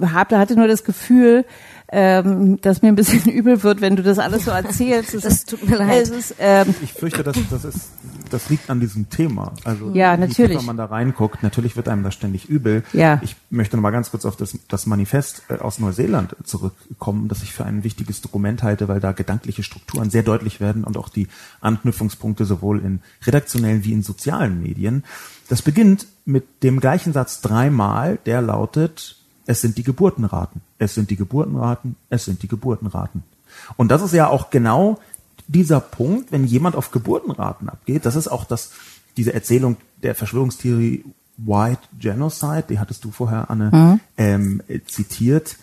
[0.00, 1.44] hab, hatte nur das Gefühl,
[1.92, 5.14] ähm, dass mir ein bisschen übel wird, wenn du das alles so erzählst.
[5.14, 6.08] Das, das tut mir leid.
[6.08, 7.88] Ist, ähm, ich fürchte, dass das ist,
[8.30, 9.52] das liegt an diesem Thema.
[9.64, 10.58] Also ja, natürlich.
[10.58, 12.84] wenn man da reinguckt, natürlich wird einem das ständig übel.
[12.92, 13.18] Ja.
[13.22, 17.42] Ich möchte noch mal ganz kurz auf das, das Manifest äh, aus Neuseeland zurückkommen, das
[17.42, 21.08] ich für ein wichtiges Dokument halte, weil da gedankliche Strukturen sehr deutlich werden und auch
[21.08, 21.26] die
[21.60, 25.04] Anknüpfungspunkte sowohl in redaktionellen wie in sozialen Medien.
[25.48, 29.16] Das beginnt mit dem gleichen Satz dreimal, der lautet,
[29.46, 33.22] es sind die Geburtenraten, es sind die Geburtenraten, es sind die Geburtenraten.
[33.76, 34.98] Und das ist ja auch genau
[35.48, 38.70] dieser Punkt, wenn jemand auf Geburtenraten abgeht, das ist auch das,
[39.16, 41.04] diese Erzählung der Verschwörungstheorie
[41.36, 44.00] White Genocide, die hattest du vorher, Anne, mhm.
[44.16, 45.56] ähm, zitiert.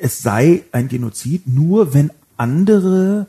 [0.00, 3.26] Es sei ein Genozid nur, wenn andere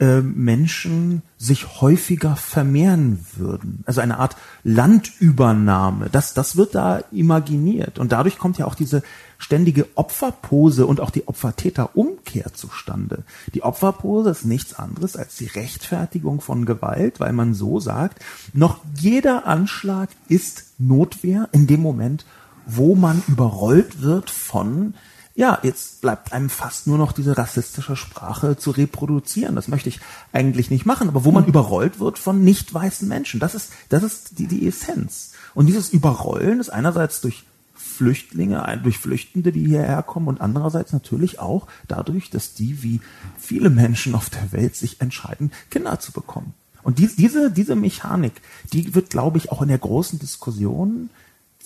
[0.00, 3.82] äh, Menschen sich häufiger vermehren würden.
[3.86, 6.08] Also eine Art Landübernahme.
[6.10, 7.98] Das, das wird da imaginiert.
[7.98, 9.02] Und dadurch kommt ja auch diese
[9.38, 13.24] ständige Opferpose und auch die Opfertäterumkehr zustande.
[13.54, 18.22] Die Opferpose ist nichts anderes als die Rechtfertigung von Gewalt, weil man so sagt,
[18.52, 22.24] noch jeder Anschlag ist Notwehr in dem Moment,
[22.66, 24.94] wo man überrollt wird von
[25.38, 29.54] ja, jetzt bleibt einem fast nur noch diese rassistische Sprache zu reproduzieren.
[29.54, 30.00] Das möchte ich
[30.32, 31.50] eigentlich nicht machen, aber wo man mhm.
[31.50, 33.38] überrollt wird von nicht weißen Menschen.
[33.38, 35.34] Das ist, das ist die, die Essenz.
[35.54, 37.44] Und dieses Überrollen ist einerseits durch
[37.76, 43.00] Flüchtlinge, durch Flüchtende, die hierher kommen und andererseits natürlich auch dadurch, dass die wie
[43.38, 46.52] viele Menschen auf der Welt sich entscheiden, Kinder zu bekommen.
[46.82, 48.32] Und die, diese, diese Mechanik,
[48.72, 51.10] die wird, glaube ich, auch in der großen Diskussion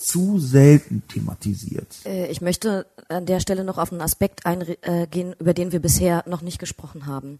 [0.03, 1.87] zu selten thematisiert.
[2.05, 6.23] Äh, ich möchte an der Stelle noch auf einen Aspekt eingehen, über den wir bisher
[6.27, 7.39] noch nicht gesprochen haben.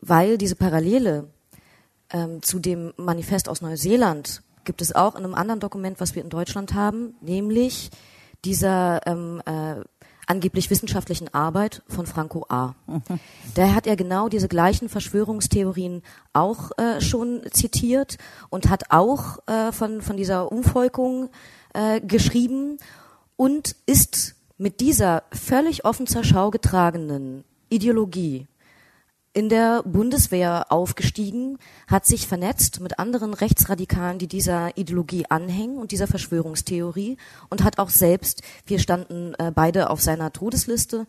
[0.00, 1.28] Weil diese Parallele
[2.10, 6.22] ähm, zu dem Manifest aus Neuseeland gibt es auch in einem anderen Dokument, was wir
[6.22, 7.90] in Deutschland haben, nämlich
[8.44, 9.76] dieser ähm, äh,
[10.26, 12.74] angeblich wissenschaftlichen Arbeit von Franco A.
[13.56, 16.02] Der hat ja genau diese gleichen Verschwörungstheorien
[16.32, 18.18] auch äh, schon zitiert
[18.50, 21.30] und hat auch äh, von, von dieser Umvolkung
[21.74, 22.78] äh, geschrieben
[23.36, 28.46] und ist mit dieser völlig offen zur Schau getragenen Ideologie
[29.34, 31.58] in der Bundeswehr aufgestiegen,
[31.88, 37.18] hat sich vernetzt mit anderen Rechtsradikalen, die dieser Ideologie anhängen und dieser Verschwörungstheorie
[37.50, 41.06] und hat auch selbst, wir standen äh, beide auf seiner Todesliste,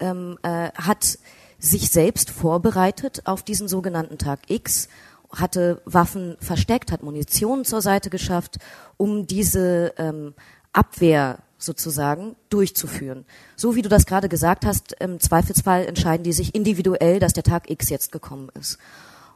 [0.00, 1.18] ähm, äh, hat
[1.60, 4.88] sich selbst vorbereitet auf diesen sogenannten Tag X,
[5.30, 8.58] hatte Waffen versteckt, hat Munition zur Seite geschafft,
[8.96, 10.34] um diese ähm,
[10.72, 13.24] Abwehr sozusagen durchzuführen.
[13.56, 17.42] So wie du das gerade gesagt hast, im Zweifelsfall entscheiden die sich individuell, dass der
[17.42, 18.78] Tag X jetzt gekommen ist.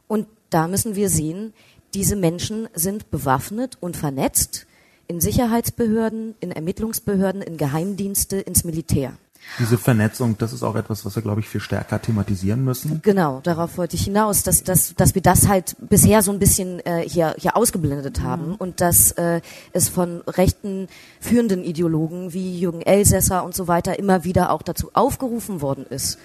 [0.07, 1.53] Und da müssen wir sehen,
[1.93, 4.65] diese Menschen sind bewaffnet und vernetzt
[5.07, 9.13] in Sicherheitsbehörden, in Ermittlungsbehörden, in Geheimdienste, ins Militär.
[9.59, 13.01] Diese Vernetzung, das ist auch etwas, was wir, glaube ich, viel stärker thematisieren müssen.
[13.03, 16.79] Genau, darauf wollte ich hinaus, dass, dass, dass wir das halt bisher so ein bisschen
[16.85, 18.55] äh, hier, hier ausgeblendet haben mhm.
[18.55, 19.41] und dass äh,
[19.71, 20.87] es von rechten
[21.19, 26.17] führenden Ideologen wie Jürgen Elsässer und so weiter immer wieder auch dazu aufgerufen worden ist,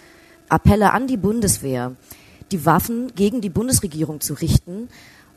[0.49, 1.93] Appelle an die Bundeswehr,
[2.51, 4.89] die Waffen gegen die Bundesregierung zu richten,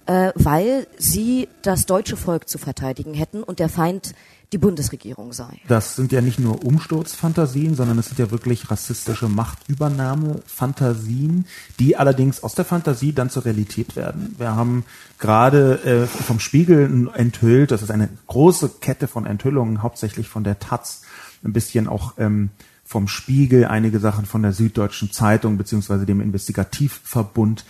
[0.05, 4.13] äh, weil sie das deutsche Volk zu verteidigen hätten und der Feind
[4.51, 5.61] die Bundesregierung sei.
[5.67, 11.45] Das sind ja nicht nur Umsturzfantasien, sondern es sind ja wirklich rassistische Machtübernahme-Fantasien,
[11.79, 14.35] die allerdings aus der Fantasie dann zur Realität werden.
[14.37, 14.83] Wir haben
[15.19, 20.59] gerade äh, vom Spiegel enthüllt, das ist eine große Kette von Enthüllungen, hauptsächlich von der
[20.59, 21.03] Taz,
[21.43, 22.49] ein bisschen auch ähm,
[22.83, 27.63] vom Spiegel, einige Sachen von der Süddeutschen Zeitung beziehungsweise dem Investigativverbund,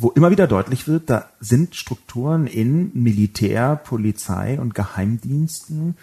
[0.00, 5.94] wo immer wieder deutlich wird, da sind Strukturen in Militär, Polizei und Geheimdiensten,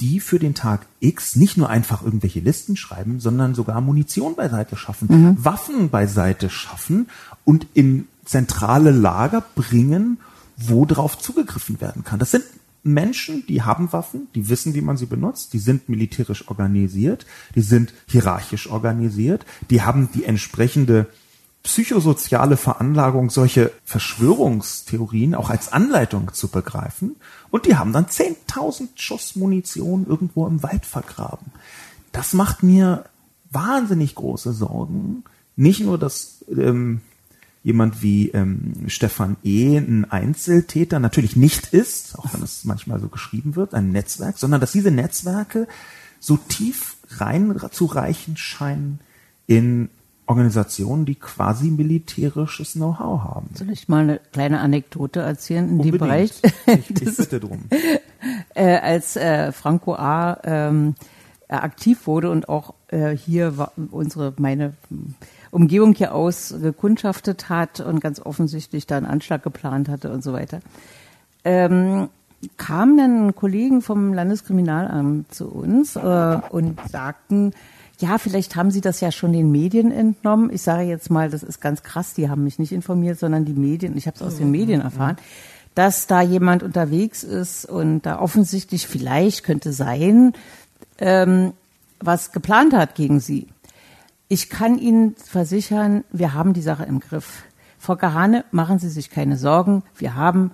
[0.00, 4.76] die für den Tag X nicht nur einfach irgendwelche Listen schreiben, sondern sogar Munition beiseite
[4.76, 5.36] schaffen, mhm.
[5.42, 7.08] Waffen beiseite schaffen
[7.44, 10.18] und in zentrale Lager bringen,
[10.58, 12.18] wo drauf zugegriffen werden kann.
[12.18, 12.44] Das sind
[12.82, 17.62] Menschen, die haben Waffen, die wissen, wie man sie benutzt, die sind militärisch organisiert, die
[17.62, 21.06] sind hierarchisch organisiert, die haben die entsprechende
[21.66, 27.16] psychosoziale Veranlagung, solche Verschwörungstheorien auch als Anleitung zu begreifen.
[27.50, 31.46] Und die haben dann 10.000 Schuss Munition irgendwo im Wald vergraben.
[32.12, 33.06] Das macht mir
[33.50, 35.24] wahnsinnig große Sorgen.
[35.56, 37.00] Nicht nur, dass ähm,
[37.64, 39.76] jemand wie ähm, Stefan E.
[39.76, 44.60] ein Einzeltäter natürlich nicht ist, auch wenn es manchmal so geschrieben wird, ein Netzwerk, sondern
[44.60, 45.66] dass diese Netzwerke
[46.20, 49.00] so tief reinzureichen scheinen
[49.48, 49.88] in
[50.26, 53.50] Organisationen, die quasi militärisches Know-how haben.
[53.54, 55.94] Soll ich mal eine kleine Anekdote erzählen in Unbedingt.
[55.94, 56.30] dem Bereich?
[56.66, 57.64] Ich, ich bitte drum.
[58.54, 60.38] äh, als äh, Franco A.
[60.44, 60.94] Ähm,
[61.48, 64.74] aktiv wurde und auch äh, hier war unsere meine
[65.50, 70.32] Umgebung hier aus gekundschaftet hat und ganz offensichtlich da einen Anschlag geplant hatte und so
[70.32, 70.60] weiter,
[71.44, 72.08] ähm,
[72.56, 77.52] kamen dann Kollegen vom Landeskriminalamt zu uns äh, und sagten,
[77.98, 80.50] ja, vielleicht haben Sie das ja schon den Medien entnommen.
[80.52, 83.54] Ich sage jetzt mal, das ist ganz krass, die haben mich nicht informiert, sondern die
[83.54, 85.16] Medien, ich habe es aus den Medien erfahren,
[85.74, 90.32] dass da jemand unterwegs ist und da offensichtlich vielleicht könnte sein,
[90.98, 91.52] ähm,
[92.00, 93.48] was geplant hat gegen Sie.
[94.28, 97.44] Ich kann Ihnen versichern, wir haben die Sache im Griff.
[97.78, 100.50] Frau Gahane, machen Sie sich keine Sorgen, wir haben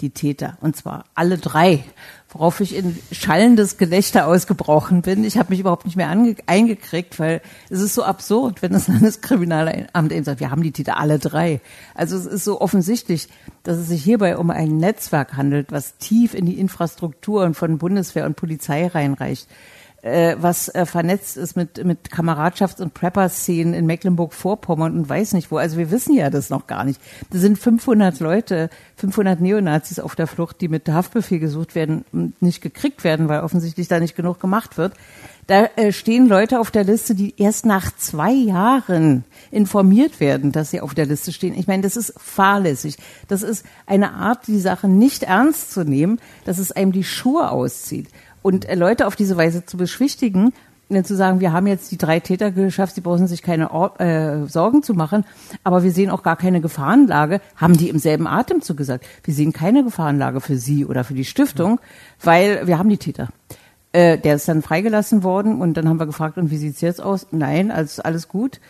[0.00, 0.56] die Täter.
[0.60, 1.84] Und zwar alle drei.
[2.32, 5.24] Worauf ich in schallendes Gelächter ausgebrochen bin.
[5.24, 6.08] Ich habe mich überhaupt nicht mehr
[6.46, 10.96] eingekriegt, weil es ist so absurd, wenn das Landeskriminalamt eben sagt, wir haben die Täter
[10.96, 11.60] alle drei.
[11.94, 13.28] Also es ist so offensichtlich,
[13.64, 18.26] dass es sich hierbei um ein Netzwerk handelt, was tief in die Infrastrukturen von Bundeswehr
[18.26, 19.48] und Polizei reinreicht
[20.02, 25.50] äh, was äh, vernetzt ist mit, mit Kameradschafts- und Prepper-Szenen in Mecklenburg-Vorpommern und weiß nicht
[25.50, 25.58] wo.
[25.58, 27.00] Also wir wissen ja das noch gar nicht.
[27.30, 32.40] Da sind 500 Leute, 500 Neonazis auf der Flucht, die mit Haftbefehl gesucht werden und
[32.40, 34.94] nicht gekriegt werden, weil offensichtlich da nicht genug gemacht wird.
[35.46, 40.70] Da äh, stehen Leute auf der Liste, die erst nach zwei Jahren informiert werden, dass
[40.70, 41.58] sie auf der Liste stehen.
[41.58, 42.96] Ich meine, das ist fahrlässig.
[43.26, 47.50] Das ist eine Art, die Sache nicht ernst zu nehmen, dass es einem die Schuhe
[47.50, 48.08] auszieht.
[48.42, 50.52] Und äh, Leute auf diese Weise zu beschwichtigen,
[51.04, 54.82] zu sagen, wir haben jetzt die drei Täter geschafft, sie brauchen sich keine äh, Sorgen
[54.82, 55.24] zu machen,
[55.62, 59.06] aber wir sehen auch gar keine Gefahrenlage, haben die im selben Atemzug gesagt.
[59.22, 61.80] Wir sehen keine Gefahrenlage für sie oder für die Stiftung,
[62.22, 63.28] weil wir haben die Täter.
[63.92, 67.00] Äh, der ist dann freigelassen worden und dann haben wir gefragt, und wie sieht's jetzt
[67.00, 67.28] aus?
[67.30, 68.60] Nein, alles, alles gut.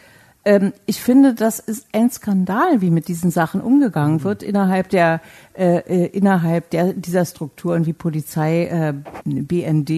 [0.44, 4.24] Ähm, ich finde, das ist ein Skandal, wie mit diesen Sachen umgegangen mhm.
[4.24, 5.20] wird innerhalb der
[5.54, 9.90] äh, äh, innerhalb der dieser Strukturen wie Polizei, äh, BND,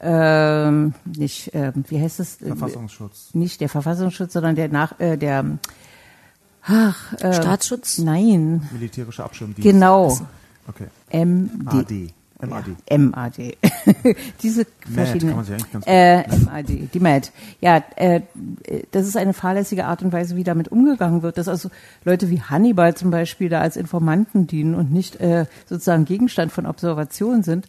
[0.00, 2.36] äh, nicht äh, wie heißt es?
[2.36, 3.30] Verfassungsschutz.
[3.32, 5.58] Nicht der Verfassungsschutz, sondern der nach äh, der
[6.62, 7.98] ach, äh, Staatsschutz.
[7.98, 8.68] Nein.
[8.70, 9.62] Militärische Abschirmdienst.
[9.62, 10.18] Genau.
[10.66, 10.88] Okay.
[11.10, 11.68] MD.
[11.68, 12.14] AD.
[12.46, 12.98] MAD.
[12.98, 13.56] MAD.
[14.42, 15.34] Diese verschiedenen.
[15.34, 17.32] Kann man sich ganz äh, MAD, die MAD.
[17.60, 18.22] Ja, äh,
[18.90, 21.70] das ist eine fahrlässige Art und Weise, wie damit umgegangen wird, dass also
[22.04, 26.66] Leute wie Hannibal zum Beispiel da als Informanten dienen und nicht äh, sozusagen Gegenstand von
[26.66, 27.68] Observation sind.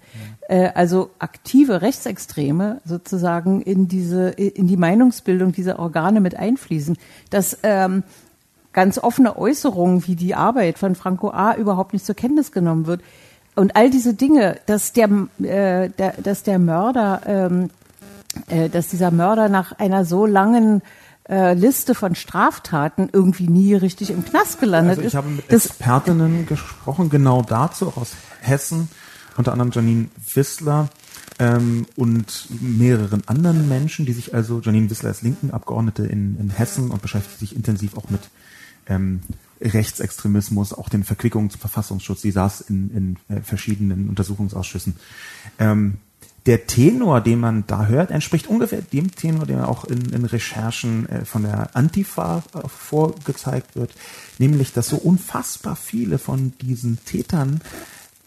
[0.50, 0.56] Ja.
[0.56, 6.98] Äh, also aktive Rechtsextreme sozusagen in diese, in die Meinungsbildung dieser Organe mit einfließen.
[7.30, 8.04] Dass ähm,
[8.74, 11.56] ganz offene Äußerungen wie die Arbeit von Franco A.
[11.56, 13.02] überhaupt nicht zur Kenntnis genommen wird
[13.56, 17.70] und all diese Dinge, dass der, äh, der dass der Mörder, ähm,
[18.48, 20.82] äh, dass dieser Mörder nach einer so langen
[21.30, 25.08] äh, Liste von Straftaten irgendwie nie richtig im Knast gelandet also ist.
[25.08, 28.90] Ich habe mit Expertinnen gesprochen, genau dazu, auch aus Hessen,
[29.38, 30.90] unter anderem Janine Wissler
[31.40, 36.50] ähm, und mehreren anderen Menschen, die sich also, Janine Wissler ist linken Abgeordnete in, in
[36.50, 38.22] Hessen und beschäftigt sich intensiv auch mit
[38.88, 39.22] ähm,
[39.66, 42.22] Rechtsextremismus, auch den Verquickungen zum Verfassungsschutz.
[42.22, 44.96] Sie saß in, in äh, verschiedenen Untersuchungsausschüssen.
[45.60, 45.98] Ähm,
[46.46, 51.10] der Tenor, den man da hört, entspricht ungefähr dem Tenor, der auch in, in Recherchen
[51.10, 53.92] äh, von der Antifa äh, vorgezeigt wird,
[54.38, 57.62] nämlich, dass so unfassbar viele von diesen Tätern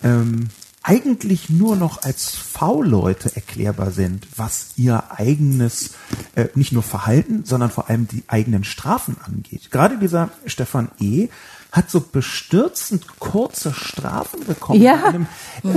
[0.03, 0.49] ähm,
[0.89, 5.91] eigentlich nur noch als V-Leute erklärbar sind, was ihr eigenes,
[6.35, 9.71] äh, nicht nur Verhalten, sondern vor allem die eigenen Strafen angeht.
[9.71, 11.29] Gerade dieser Stefan E.
[11.73, 14.81] hat so bestürzend kurze Strafen bekommen.
[14.81, 15.05] Ja.
[15.05, 15.27] Einem,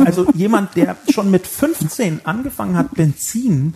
[0.05, 3.73] also jemand, der schon mit 15 angefangen hat, Benzin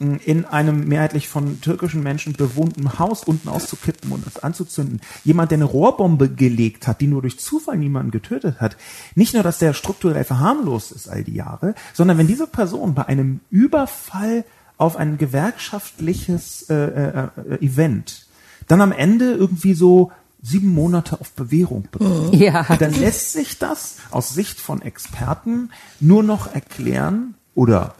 [0.00, 5.00] in einem mehrheitlich von türkischen Menschen bewohnten Haus unten auszukippen und es anzuzünden.
[5.24, 8.76] Jemand, der eine Rohrbombe gelegt hat, die nur durch Zufall niemanden getötet hat.
[9.16, 13.06] Nicht nur, dass der strukturell verharmlost ist all die Jahre, sondern wenn diese Person bei
[13.06, 14.44] einem Überfall
[14.76, 18.26] auf ein gewerkschaftliches äh, äh, äh Event
[18.68, 22.62] dann am Ende irgendwie so sieben Monate auf Bewährung bekommt, ja.
[22.76, 27.96] dann lässt sich das aus Sicht von Experten nur noch erklären oder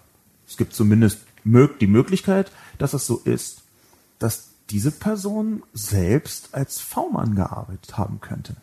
[0.47, 1.19] es gibt zumindest
[1.81, 3.63] die Möglichkeit, dass es so ist,
[4.19, 8.57] dass diese Person selbst als V-Mann gearbeitet haben könnte.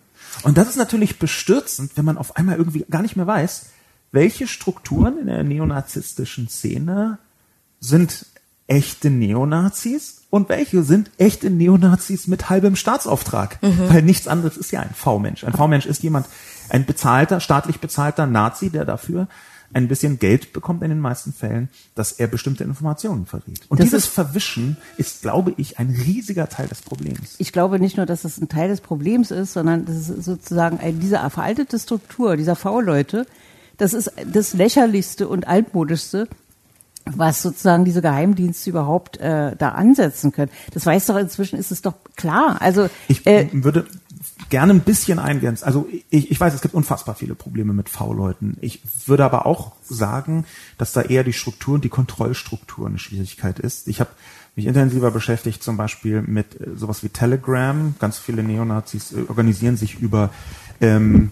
[0.44, 3.68] Und das ist natürlich bestürzend, wenn man auf einmal irgendwie gar nicht mehr weiß,
[4.12, 7.18] welche Strukturen in der neonazistischen Szene
[7.80, 8.26] sind
[8.68, 13.62] echte Neonazis und welche sind echte Neonazis mit halbem Staatsauftrag.
[13.62, 13.90] Mhm.
[13.90, 15.44] Weil nichts anderes ist ja ein V-Mensch.
[15.44, 16.28] Ein V-Mensch ist jemand,
[16.70, 19.28] ein bezahlter, staatlich bezahlter Nazi, der dafür
[19.76, 23.60] ein bisschen Geld bekommt in den meisten Fällen, dass er bestimmte Informationen verrät.
[23.68, 27.36] Und das dieses ist, Verwischen ist, glaube ich, ein riesiger Teil des Problems.
[27.40, 30.80] Ich glaube nicht nur, dass es ein Teil des Problems ist, sondern das ist sozusagen
[30.80, 33.28] eine, diese veraltete Struktur dieser V-Leute,
[33.78, 36.30] das ist das lächerlichste und altmodischste,
[37.04, 40.52] was sozusagen diese Geheimdienste überhaupt äh, da ansetzen können.
[40.74, 42.62] Das weiß doch inzwischen, ist es doch klar.
[42.62, 43.86] Also ich äh, würde
[44.50, 45.66] gerne ein bisschen eingrenzen.
[45.66, 48.58] Also ich, ich weiß, es gibt unfassbar viele Probleme mit V-Leuten.
[48.62, 50.46] Ich würde aber auch sagen,
[50.78, 53.88] dass da eher die Struktur und die Kontrollstruktur eine Schwierigkeit ist.
[53.88, 54.12] Ich habe
[54.56, 57.96] mich intensiver beschäftigt zum Beispiel mit äh, sowas wie Telegram.
[58.00, 60.30] Ganz viele Neonazis äh, organisieren sich über
[60.82, 61.32] ähm,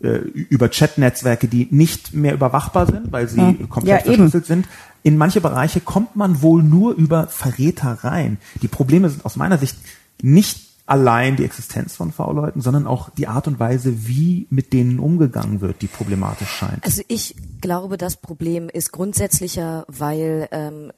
[0.00, 3.68] äh, über Chat-Netzwerke, die nicht mehr überwachbar sind, weil sie hm.
[3.70, 4.66] komplett ja, verschlüsselt sind.
[5.02, 8.38] In manche Bereiche kommt man wohl nur über Verräter rein.
[8.60, 9.76] Die Probleme sind aus meiner Sicht
[10.20, 15.00] nicht allein die Existenz von V-Leuten, sondern auch die Art und Weise, wie mit denen
[15.00, 16.84] umgegangen wird, die problematisch scheint.
[16.84, 20.92] Also ich glaube, das Problem ist grundsätzlicher, weil ähm,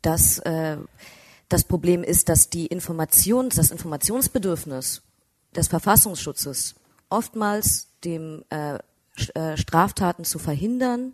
[0.00, 0.76] das äh,
[1.48, 5.02] das Problem ist, dass die Informations, das Informationsbedürfnis
[5.54, 6.76] des Verfassungsschutzes
[7.10, 8.78] oftmals dem äh,
[9.34, 11.12] äh Straftaten zu verhindern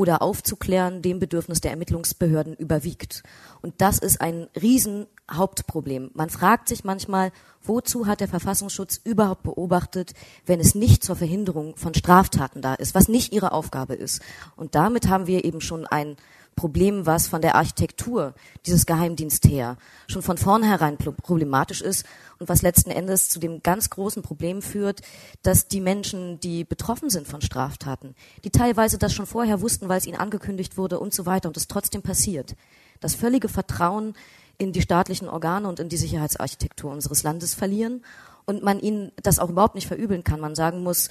[0.00, 3.22] oder aufzuklären, dem Bedürfnis der Ermittlungsbehörden überwiegt.
[3.60, 6.10] Und das ist ein Riesenhauptproblem.
[6.14, 7.32] Man fragt sich manchmal,
[7.62, 10.14] wozu hat der Verfassungsschutz überhaupt beobachtet,
[10.46, 14.22] wenn es nicht zur Verhinderung von Straftaten da ist, was nicht ihre Aufgabe ist.
[14.56, 16.16] Und damit haben wir eben schon ein
[16.56, 18.34] Problem, was von der Architektur
[18.66, 19.78] dieses Geheimdienst her
[20.08, 22.04] schon von vornherein problematisch ist
[22.38, 25.00] und was letzten Endes zu dem ganz großen Problem führt,
[25.42, 29.98] dass die Menschen, die betroffen sind von Straftaten, die teilweise das schon vorher wussten, weil
[29.98, 32.56] es ihnen angekündigt wurde und so weiter und es trotzdem passiert,
[33.00, 34.14] das völlige Vertrauen
[34.58, 38.04] in die staatlichen Organe und in die Sicherheitsarchitektur unseres Landes verlieren
[38.44, 40.40] und man ihnen das auch überhaupt nicht verübeln kann.
[40.40, 41.08] Man sagen muss,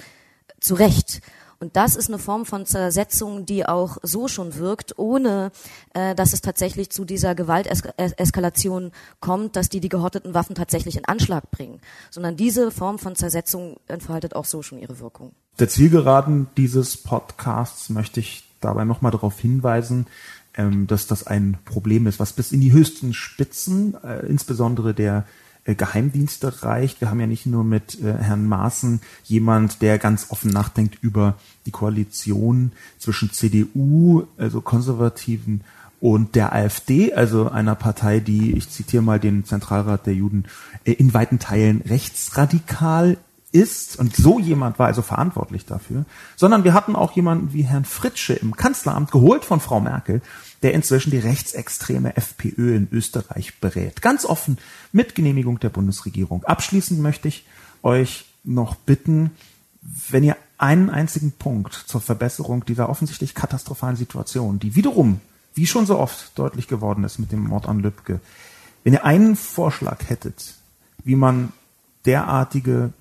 [0.60, 1.20] zu Recht.
[1.60, 5.52] Und das ist eine Form von Zersetzung, die auch so schon wirkt, ohne
[5.92, 11.04] äh, dass es tatsächlich zu dieser Gewalteskalation kommt, dass die die gehorteten Waffen tatsächlich in
[11.04, 11.80] Anschlag bringen.
[12.10, 15.32] Sondern diese Form von Zersetzung entfaltet auch so schon ihre Wirkung.
[15.58, 20.06] Der Zielgeraden dieses Podcasts möchte ich dabei nochmal darauf hinweisen,
[20.54, 25.26] ähm, dass das ein Problem ist, was bis in die höchsten Spitzen, äh, insbesondere der
[25.64, 27.00] Geheimdienste reicht.
[27.00, 31.36] Wir haben ja nicht nur mit äh, Herrn Maaßen jemand, der ganz offen nachdenkt über
[31.66, 35.62] die Koalition zwischen CDU, also Konservativen
[36.00, 40.44] und der AfD, also einer Partei, die, ich zitiere mal den Zentralrat der Juden,
[40.84, 43.18] äh, in weiten Teilen rechtsradikal
[43.52, 46.04] ist, und so jemand war also verantwortlich dafür,
[46.36, 50.22] sondern wir hatten auch jemanden wie Herrn Fritsche im Kanzleramt geholt von Frau Merkel,
[50.62, 54.02] der inzwischen die rechtsextreme FPÖ in Österreich berät.
[54.02, 54.58] Ganz offen
[54.92, 56.44] mit Genehmigung der Bundesregierung.
[56.44, 57.46] Abschließend möchte ich
[57.82, 59.30] euch noch bitten,
[60.10, 65.20] wenn ihr einen einzigen Punkt zur Verbesserung dieser offensichtlich katastrophalen Situation, die wiederum,
[65.54, 68.20] wie schon so oft deutlich geworden ist mit dem Mord an Lübcke,
[68.84, 70.54] wenn ihr einen Vorschlag hättet,
[71.02, 71.52] wie man
[72.04, 72.92] derartige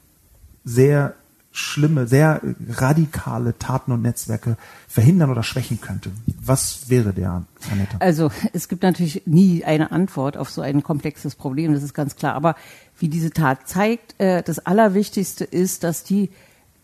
[0.63, 1.13] sehr
[1.51, 4.55] schlimme, sehr radikale Taten und Netzwerke
[4.87, 6.11] verhindern oder schwächen könnte.
[6.41, 7.97] Was wäre der, Anetta?
[7.99, 12.15] Also es gibt natürlich nie eine Antwort auf so ein komplexes Problem, das ist ganz
[12.15, 12.35] klar.
[12.35, 12.55] Aber
[12.99, 16.29] wie diese Tat zeigt, äh, das Allerwichtigste ist, dass die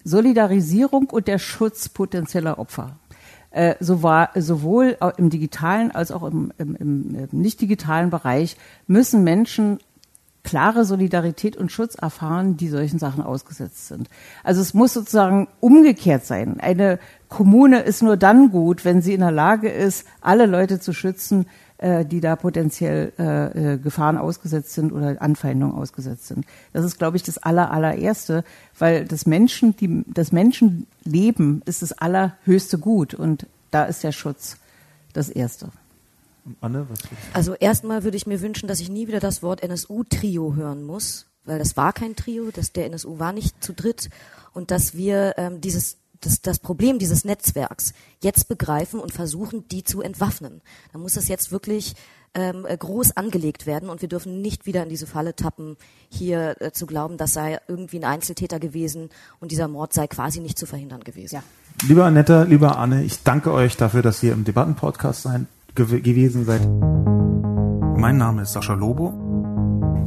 [0.04, 2.98] Solidarisierung und der Schutz potenzieller Opfer
[3.52, 8.58] äh, so war, sowohl im digitalen als auch im, im, im nicht digitalen Bereich
[8.88, 9.80] müssen Menschen
[10.46, 14.10] klare Solidarität und Schutz erfahren, die solchen Sachen ausgesetzt sind.
[14.44, 16.60] Also es muss sozusagen umgekehrt sein.
[16.62, 20.94] Eine Kommune ist nur dann gut, wenn sie in der Lage ist, alle Leute zu
[20.94, 21.48] schützen,
[21.80, 26.46] äh, die da potenziell äh, äh Gefahren ausgesetzt sind oder Anfeindungen ausgesetzt sind.
[26.72, 28.44] Das ist, glaube ich, das aller, allererste,
[28.78, 34.58] weil das Menschen, die, das Menschenleben ist das allerhöchste Gut und da ist der Schutz
[35.12, 35.70] das Erste.
[36.62, 37.00] Anne, was
[37.34, 41.28] Also erstmal würde ich mir wünschen, dass ich nie wieder das Wort NSU-Trio hören muss,
[41.44, 44.10] weil das war kein Trio, das, der NSU war nicht zu dritt
[44.54, 49.84] und dass wir ähm, dieses das, das Problem dieses Netzwerks jetzt begreifen und versuchen, die
[49.84, 50.62] zu entwaffnen.
[50.92, 51.94] Da muss das jetzt wirklich
[52.34, 55.78] ähm, äh, groß angelegt werden und wir dürfen nicht wieder in diese Falle tappen,
[56.10, 60.42] hier äh, zu glauben, das sei irgendwie ein Einzeltäter gewesen und dieser Mord sei quasi
[60.42, 61.36] nicht zu verhindern gewesen.
[61.36, 61.44] Ja.
[61.88, 65.42] Lieber Annetta, lieber Anne, ich danke euch dafür, dass ihr im Debattenpodcast seid
[65.76, 66.62] gew gewesen seid.
[67.98, 69.14] Mein Name ist Sascha Lobo.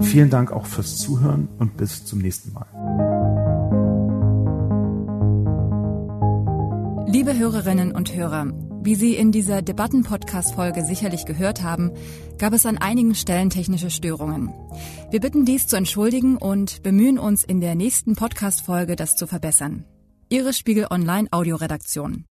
[0.01, 2.66] Vielen Dank auch fürs Zuhören und bis zum nächsten Mal.
[7.11, 8.53] Liebe Hörerinnen und Hörer,
[8.83, 11.91] wie Sie in dieser Debatten-Podcast-Folge sicherlich gehört haben,
[12.39, 14.53] gab es an einigen Stellen technische Störungen.
[15.11, 19.85] Wir bitten dies zu entschuldigen und bemühen uns in der nächsten Podcast-Folge, das zu verbessern.
[20.29, 22.28] Ihre Spiegel Online Audioredaktion.